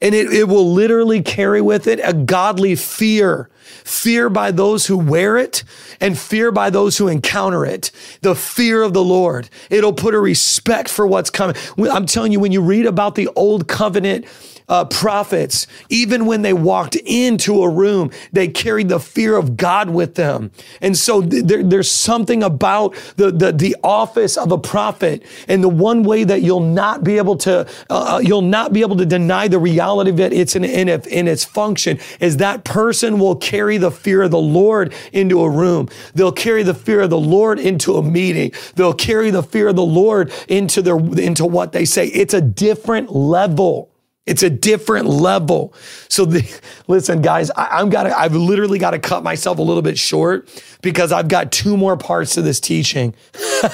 And 0.00 0.16
it, 0.16 0.32
it 0.32 0.48
will 0.48 0.72
literally 0.72 1.22
carry 1.22 1.60
with 1.60 1.86
it 1.86 2.00
a 2.02 2.12
godly 2.12 2.74
fear. 2.74 3.48
Fear 3.84 4.30
by 4.30 4.50
those 4.50 4.86
who 4.86 4.98
wear 4.98 5.36
it 5.36 5.62
and 6.00 6.18
fear 6.18 6.50
by 6.50 6.70
those 6.70 6.98
who 6.98 7.06
encounter 7.06 7.64
it. 7.64 7.92
The 8.20 8.34
fear 8.34 8.82
of 8.82 8.94
the 8.94 9.04
Lord. 9.04 9.48
It'll 9.70 9.92
put 9.92 10.14
a 10.14 10.18
respect 10.18 10.88
for 10.88 11.06
what's 11.06 11.30
coming. 11.30 11.54
I'm 11.78 12.06
telling 12.06 12.32
you, 12.32 12.40
when 12.40 12.50
you 12.50 12.60
read 12.60 12.84
about 12.84 13.14
the 13.14 13.28
old 13.36 13.68
covenant, 13.68 14.26
uh, 14.68 14.84
prophets, 14.86 15.66
even 15.88 16.26
when 16.26 16.42
they 16.42 16.52
walked 16.52 16.96
into 16.96 17.62
a 17.62 17.68
room, 17.68 18.10
they 18.32 18.48
carried 18.48 18.88
the 18.88 19.00
fear 19.00 19.36
of 19.36 19.56
God 19.56 19.90
with 19.90 20.14
them. 20.14 20.50
And 20.80 20.96
so 20.96 21.20
th- 21.22 21.44
there, 21.44 21.62
there's 21.62 21.90
something 21.90 22.42
about 22.42 22.94
the, 23.16 23.30
the, 23.30 23.52
the, 23.52 23.76
office 23.82 24.36
of 24.36 24.52
a 24.52 24.58
prophet. 24.58 25.24
And 25.48 25.62
the 25.62 25.68
one 25.68 26.04
way 26.04 26.24
that 26.24 26.42
you'll 26.42 26.60
not 26.60 27.02
be 27.02 27.18
able 27.18 27.36
to, 27.38 27.66
uh, 27.90 28.16
uh 28.16 28.18
you'll 28.18 28.42
not 28.42 28.72
be 28.72 28.82
able 28.82 28.96
to 28.96 29.06
deny 29.06 29.48
the 29.48 29.58
reality 29.58 30.10
of 30.10 30.20
it, 30.20 30.32
it's 30.32 30.54
in, 30.54 30.64
in, 30.64 30.88
in 30.88 31.26
its 31.26 31.44
function, 31.44 31.98
is 32.20 32.36
that 32.36 32.64
person 32.64 33.18
will 33.18 33.34
carry 33.36 33.78
the 33.78 33.90
fear 33.90 34.22
of 34.22 34.30
the 34.30 34.38
Lord 34.38 34.94
into 35.12 35.42
a 35.42 35.50
room. 35.50 35.88
They'll 36.14 36.32
carry 36.32 36.62
the 36.62 36.74
fear 36.74 37.00
of 37.00 37.10
the 37.10 37.18
Lord 37.18 37.58
into 37.58 37.96
a 37.96 38.02
meeting. 38.02 38.52
They'll 38.76 38.94
carry 38.94 39.30
the 39.30 39.42
fear 39.42 39.68
of 39.68 39.76
the 39.76 39.82
Lord 39.82 40.32
into 40.48 40.82
their, 40.82 40.98
into 40.98 41.44
what 41.44 41.72
they 41.72 41.84
say. 41.84 42.06
It's 42.06 42.34
a 42.34 42.40
different 42.40 43.14
level. 43.14 43.91
It's 44.24 44.42
a 44.44 44.50
different 44.50 45.06
level. 45.06 45.74
So 46.08 46.24
the, 46.24 46.60
listen, 46.86 47.22
guys, 47.22 47.50
I, 47.50 47.80
am 47.80 47.90
got 47.90 48.06
I've 48.06 48.34
literally 48.34 48.78
got 48.78 48.92
to 48.92 48.98
cut 48.98 49.22
myself 49.22 49.58
a 49.58 49.62
little 49.62 49.82
bit 49.82 49.98
short 49.98 50.48
because 50.80 51.12
I've 51.12 51.28
got 51.28 51.50
two 51.50 51.76
more 51.76 51.96
parts 51.96 52.34
to 52.34 52.42
this 52.42 52.60
teaching. 52.60 53.14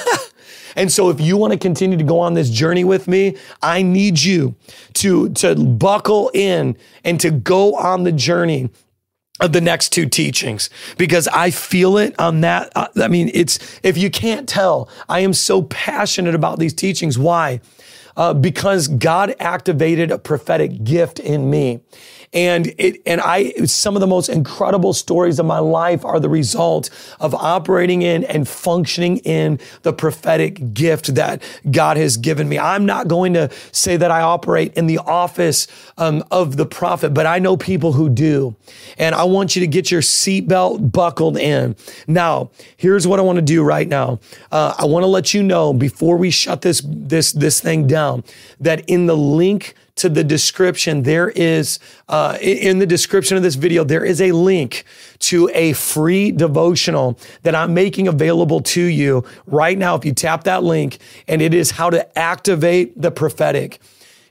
and 0.77 0.91
so 0.91 1.11
if 1.11 1.21
you 1.21 1.37
want 1.37 1.53
to 1.53 1.59
continue 1.59 1.99
to 1.99 2.05
go 2.05 2.21
on 2.21 2.35
this 2.35 2.49
journey 2.49 2.85
with 2.85 3.09
me, 3.09 3.37
I 3.63 3.83
need 3.83 4.23
you 4.23 4.55
to, 4.95 5.29
to 5.31 5.55
buckle 5.55 6.31
in 6.33 6.77
and 7.05 7.21
to 7.21 7.31
go 7.31 7.75
on 7.75 8.05
the 8.05 8.13
journey 8.13 8.71
of 9.41 9.53
the 9.53 9.61
next 9.61 9.91
two 9.91 10.07
teachings 10.07 10.69
because 10.97 11.29
I 11.29 11.51
feel 11.51 11.97
it 11.99 12.19
on 12.19 12.41
that. 12.41 12.73
Uh, 12.75 12.89
I 12.97 13.09
mean, 13.09 13.31
it's, 13.35 13.79
if 13.83 13.97
you 13.97 14.11
can't 14.11 14.49
tell, 14.49 14.89
I 15.09 15.21
am 15.21 15.33
so 15.33 15.63
passionate 15.63 16.35
about 16.35 16.59
these 16.59 16.75
teachings. 16.75 17.19
Why? 17.19 17.61
Uh, 18.19 18.35
because 18.35 18.89
God 18.89 19.35
activated 19.41 20.11
a 20.11 20.19
prophetic 20.19 20.85
gift 20.85 21.21
in 21.21 21.49
me. 21.49 21.81
And 22.33 22.75
it, 22.79 23.01
and 23.07 23.21
I, 23.21 23.53
some 23.65 23.97
of 23.97 24.01
the 24.01 24.07
most 24.07 24.29
incredible 24.29 24.93
stories 24.93 25.39
of 25.39 25.47
my 25.47 25.59
life 25.59 26.05
are 26.05 26.21
the 26.21 26.29
result 26.29 26.91
of 27.21 27.35
operating 27.35 28.03
in 28.03 28.25
and 28.25 28.47
functioning 28.47 29.19
in 29.19 29.59
the 29.83 29.93
prophetic 29.93 30.75
gift 30.75 31.15
that 31.15 31.43
God 31.71 31.97
has 31.97 32.17
given 32.17 32.49
me. 32.49 32.59
I'm 32.59 32.85
not 32.85 33.09
going 33.09 33.33
to 33.35 33.51
say 33.73 33.97
that 33.97 34.11
I 34.11 34.21
operate 34.21 34.75
in 34.75 34.87
the 34.87 34.99
office 34.99 35.67
um, 35.97 36.23
of 36.31 36.57
the 36.57 36.67
prophet, 36.67 37.15
but 37.15 37.25
I 37.25 37.39
know 37.39 37.57
people 37.57 37.93
who 37.93 38.11
do. 38.11 38.55
And 38.99 39.15
I 39.15 39.25
want 39.25 39.57
you 39.57 39.61
to 39.61 39.67
get 39.67 39.91
your 39.91 40.03
seatbelt 40.03 40.93
buckled 40.93 41.39
in. 41.39 41.77
Now, 42.07 42.51
here's 42.77 43.07
what 43.07 43.19
I 43.19 43.23
want 43.23 43.37
to 43.37 43.43
do 43.43 43.63
right 43.63 43.89
now. 43.89 44.21
Uh, 44.53 44.75
I 44.79 44.85
want 44.85 45.03
to 45.03 45.09
let 45.09 45.33
you 45.33 45.43
know 45.43 45.73
before 45.73 46.17
we 46.17 46.31
shut 46.31 46.61
this, 46.61 46.83
this, 46.85 47.33
this 47.33 47.61
thing 47.61 47.87
down 47.87 48.23
that 48.61 48.89
in 48.89 49.07
the 49.07 49.17
link 49.17 49.75
to 49.99 50.09
the 50.09 50.25
description, 50.25 51.03
there 51.03 51.31
is, 51.31 51.79
uh, 52.09 52.39
in 52.41 52.79
the 52.79 52.87
description 52.87 53.37
of 53.37 53.43
this 53.43 53.55
video, 53.55 53.85
there 53.85 54.05
is 54.05 54.21
a 54.21 54.33
link 54.33 54.85
to 55.21 55.51
a 55.55 55.73
free 55.75 56.33
devotional 56.33 57.19
that 57.43 57.55
I'm 57.55 57.75
making 57.75 58.09
available 58.09 58.61
to 58.61 58.83
you 58.83 59.25
right 59.47 59.77
now. 59.77 59.95
If 59.95 60.05
you 60.05 60.13
tap 60.13 60.45
that 60.45 60.65
link, 60.65 60.99
and 61.27 61.43
it 61.43 61.55
is 61.55 61.73
how 61.73 61.91
to 61.91 62.19
activate 62.19 63.01
the 63.01 63.11
prophetic. 63.11 63.81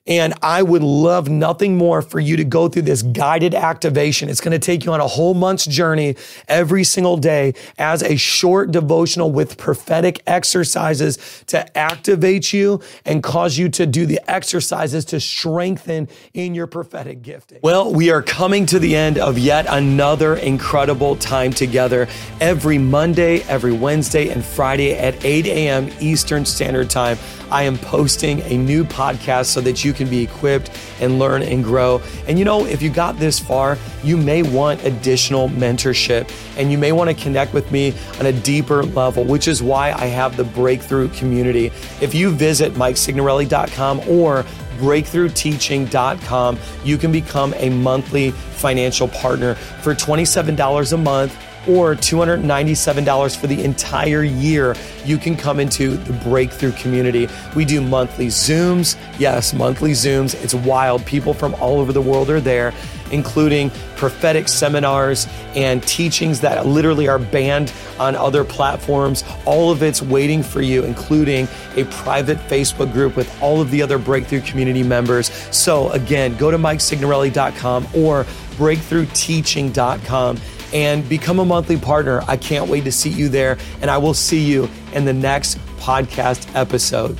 And 0.07 0.33
I 0.41 0.63
would 0.63 0.83
love 0.83 1.29
nothing 1.29 1.77
more 1.77 2.01
for 2.01 2.19
you 2.19 2.37
to 2.37 2.43
go 2.43 2.69
through 2.69 2.83
this 2.83 3.01
guided 3.01 3.53
activation. 3.53 4.29
It's 4.29 4.39
going 4.39 4.53
to 4.53 4.59
take 4.59 4.85
you 4.85 4.93
on 4.93 5.01
a 5.01 5.07
whole 5.07 5.33
month's 5.33 5.65
journey 5.65 6.15
every 6.47 6.83
single 6.83 7.17
day 7.17 7.53
as 7.77 8.01
a 8.03 8.15
short 8.15 8.71
devotional 8.71 9.31
with 9.31 9.57
prophetic 9.57 10.21
exercises 10.25 11.43
to 11.47 11.77
activate 11.77 12.53
you 12.53 12.81
and 13.05 13.21
cause 13.21 13.57
you 13.57 13.69
to 13.69 13.85
do 13.85 14.05
the 14.05 14.19
exercises 14.29 15.03
to 15.05 15.19
strengthen 15.19 16.07
in 16.33 16.55
your 16.55 16.67
prophetic 16.67 17.21
gifting. 17.21 17.59
Well, 17.61 17.93
we 17.93 18.09
are 18.09 18.21
coming 18.21 18.65
to 18.67 18.79
the 18.79 18.95
end 18.95 19.17
of 19.17 19.37
yet 19.37 19.65
another 19.67 20.35
incredible 20.35 21.15
time 21.17 21.51
together 21.51 22.07
every 22.39 22.77
Monday, 22.77 23.41
every 23.43 23.73
Wednesday, 23.73 24.29
and 24.29 24.43
Friday 24.43 24.93
at 24.93 25.23
8 25.25 25.45
a.m. 25.47 25.89
Eastern 25.99 26.45
Standard 26.45 26.89
Time. 26.89 27.17
I 27.49 27.63
am 27.63 27.77
posting 27.77 28.41
a 28.41 28.57
new 28.57 28.83
podcast 28.83 29.45
so 29.45 29.61
that 29.61 29.83
you 29.83 29.93
can 29.97 30.09
be 30.09 30.23
equipped 30.23 30.71
and 31.01 31.19
learn 31.19 31.41
and 31.41 31.63
grow. 31.63 32.01
And 32.27 32.39
you 32.39 32.45
know, 32.45 32.65
if 32.65 32.81
you 32.81 32.89
got 32.89 33.17
this 33.17 33.39
far, 33.39 33.77
you 34.03 34.15
may 34.15 34.43
want 34.43 34.83
additional 34.85 35.49
mentorship 35.49 36.31
and 36.57 36.71
you 36.71 36.77
may 36.77 36.91
want 36.91 37.09
to 37.09 37.15
connect 37.15 37.53
with 37.53 37.71
me 37.71 37.93
on 38.19 38.27
a 38.27 38.31
deeper 38.31 38.83
level, 38.83 39.23
which 39.23 39.47
is 39.47 39.61
why 39.61 39.91
I 39.91 40.05
have 40.05 40.37
the 40.37 40.43
breakthrough 40.43 41.09
community. 41.09 41.67
If 42.01 42.13
you 42.15 42.31
visit 42.31 42.73
MikeSignorelli.com 42.73 44.07
or 44.07 44.45
breakthroughteaching.com, 44.77 46.59
you 46.83 46.97
can 46.97 47.11
become 47.11 47.53
a 47.57 47.69
monthly 47.69 48.31
financial 48.31 49.07
partner 49.07 49.55
for 49.55 49.93
$27 49.95 50.93
a 50.93 50.97
month 50.97 51.35
or 51.67 51.95
$297 51.95 53.37
for 53.37 53.47
the 53.47 53.63
entire 53.63 54.23
year, 54.23 54.75
you 55.05 55.17
can 55.17 55.35
come 55.35 55.59
into 55.59 55.97
the 55.97 56.13
Breakthrough 56.13 56.71
community. 56.73 57.27
We 57.55 57.65
do 57.65 57.81
monthly 57.81 58.27
Zooms. 58.27 58.97
Yes, 59.19 59.53
monthly 59.53 59.91
Zooms. 59.91 60.41
It's 60.43 60.53
wild. 60.53 61.05
People 61.05 61.33
from 61.33 61.53
all 61.55 61.79
over 61.79 61.91
the 61.93 62.01
world 62.01 62.29
are 62.29 62.39
there, 62.39 62.73
including 63.11 63.71
prophetic 63.95 64.47
seminars 64.47 65.27
and 65.55 65.81
teachings 65.83 66.41
that 66.41 66.65
literally 66.65 67.07
are 67.07 67.19
banned 67.19 67.73
on 67.99 68.15
other 68.15 68.43
platforms. 68.43 69.23
All 69.45 69.71
of 69.71 69.83
it's 69.83 70.01
waiting 70.01 70.43
for 70.43 70.61
you, 70.61 70.83
including 70.83 71.47
a 71.75 71.85
private 71.85 72.37
Facebook 72.49 72.91
group 72.93 73.15
with 73.15 73.41
all 73.41 73.61
of 73.61 73.71
the 73.71 73.81
other 73.81 73.97
Breakthrough 73.97 74.41
community 74.41 74.83
members. 74.83 75.31
So, 75.51 75.89
again, 75.91 76.35
go 76.37 76.51
to 76.51 76.57
MikeSignorelli.com 76.57 77.87
or 77.95 78.25
breakthroughteaching.com 78.57 80.37
and 80.73 81.07
become 81.07 81.39
a 81.39 81.45
monthly 81.45 81.77
partner. 81.77 82.23
I 82.27 82.37
can't 82.37 82.69
wait 82.69 82.83
to 82.85 82.91
see 82.91 83.09
you 83.09 83.29
there, 83.29 83.57
and 83.81 83.89
I 83.89 83.97
will 83.97 84.13
see 84.13 84.43
you 84.43 84.69
in 84.93 85.05
the 85.05 85.13
next 85.13 85.57
podcast 85.77 86.53
episode. 86.55 87.17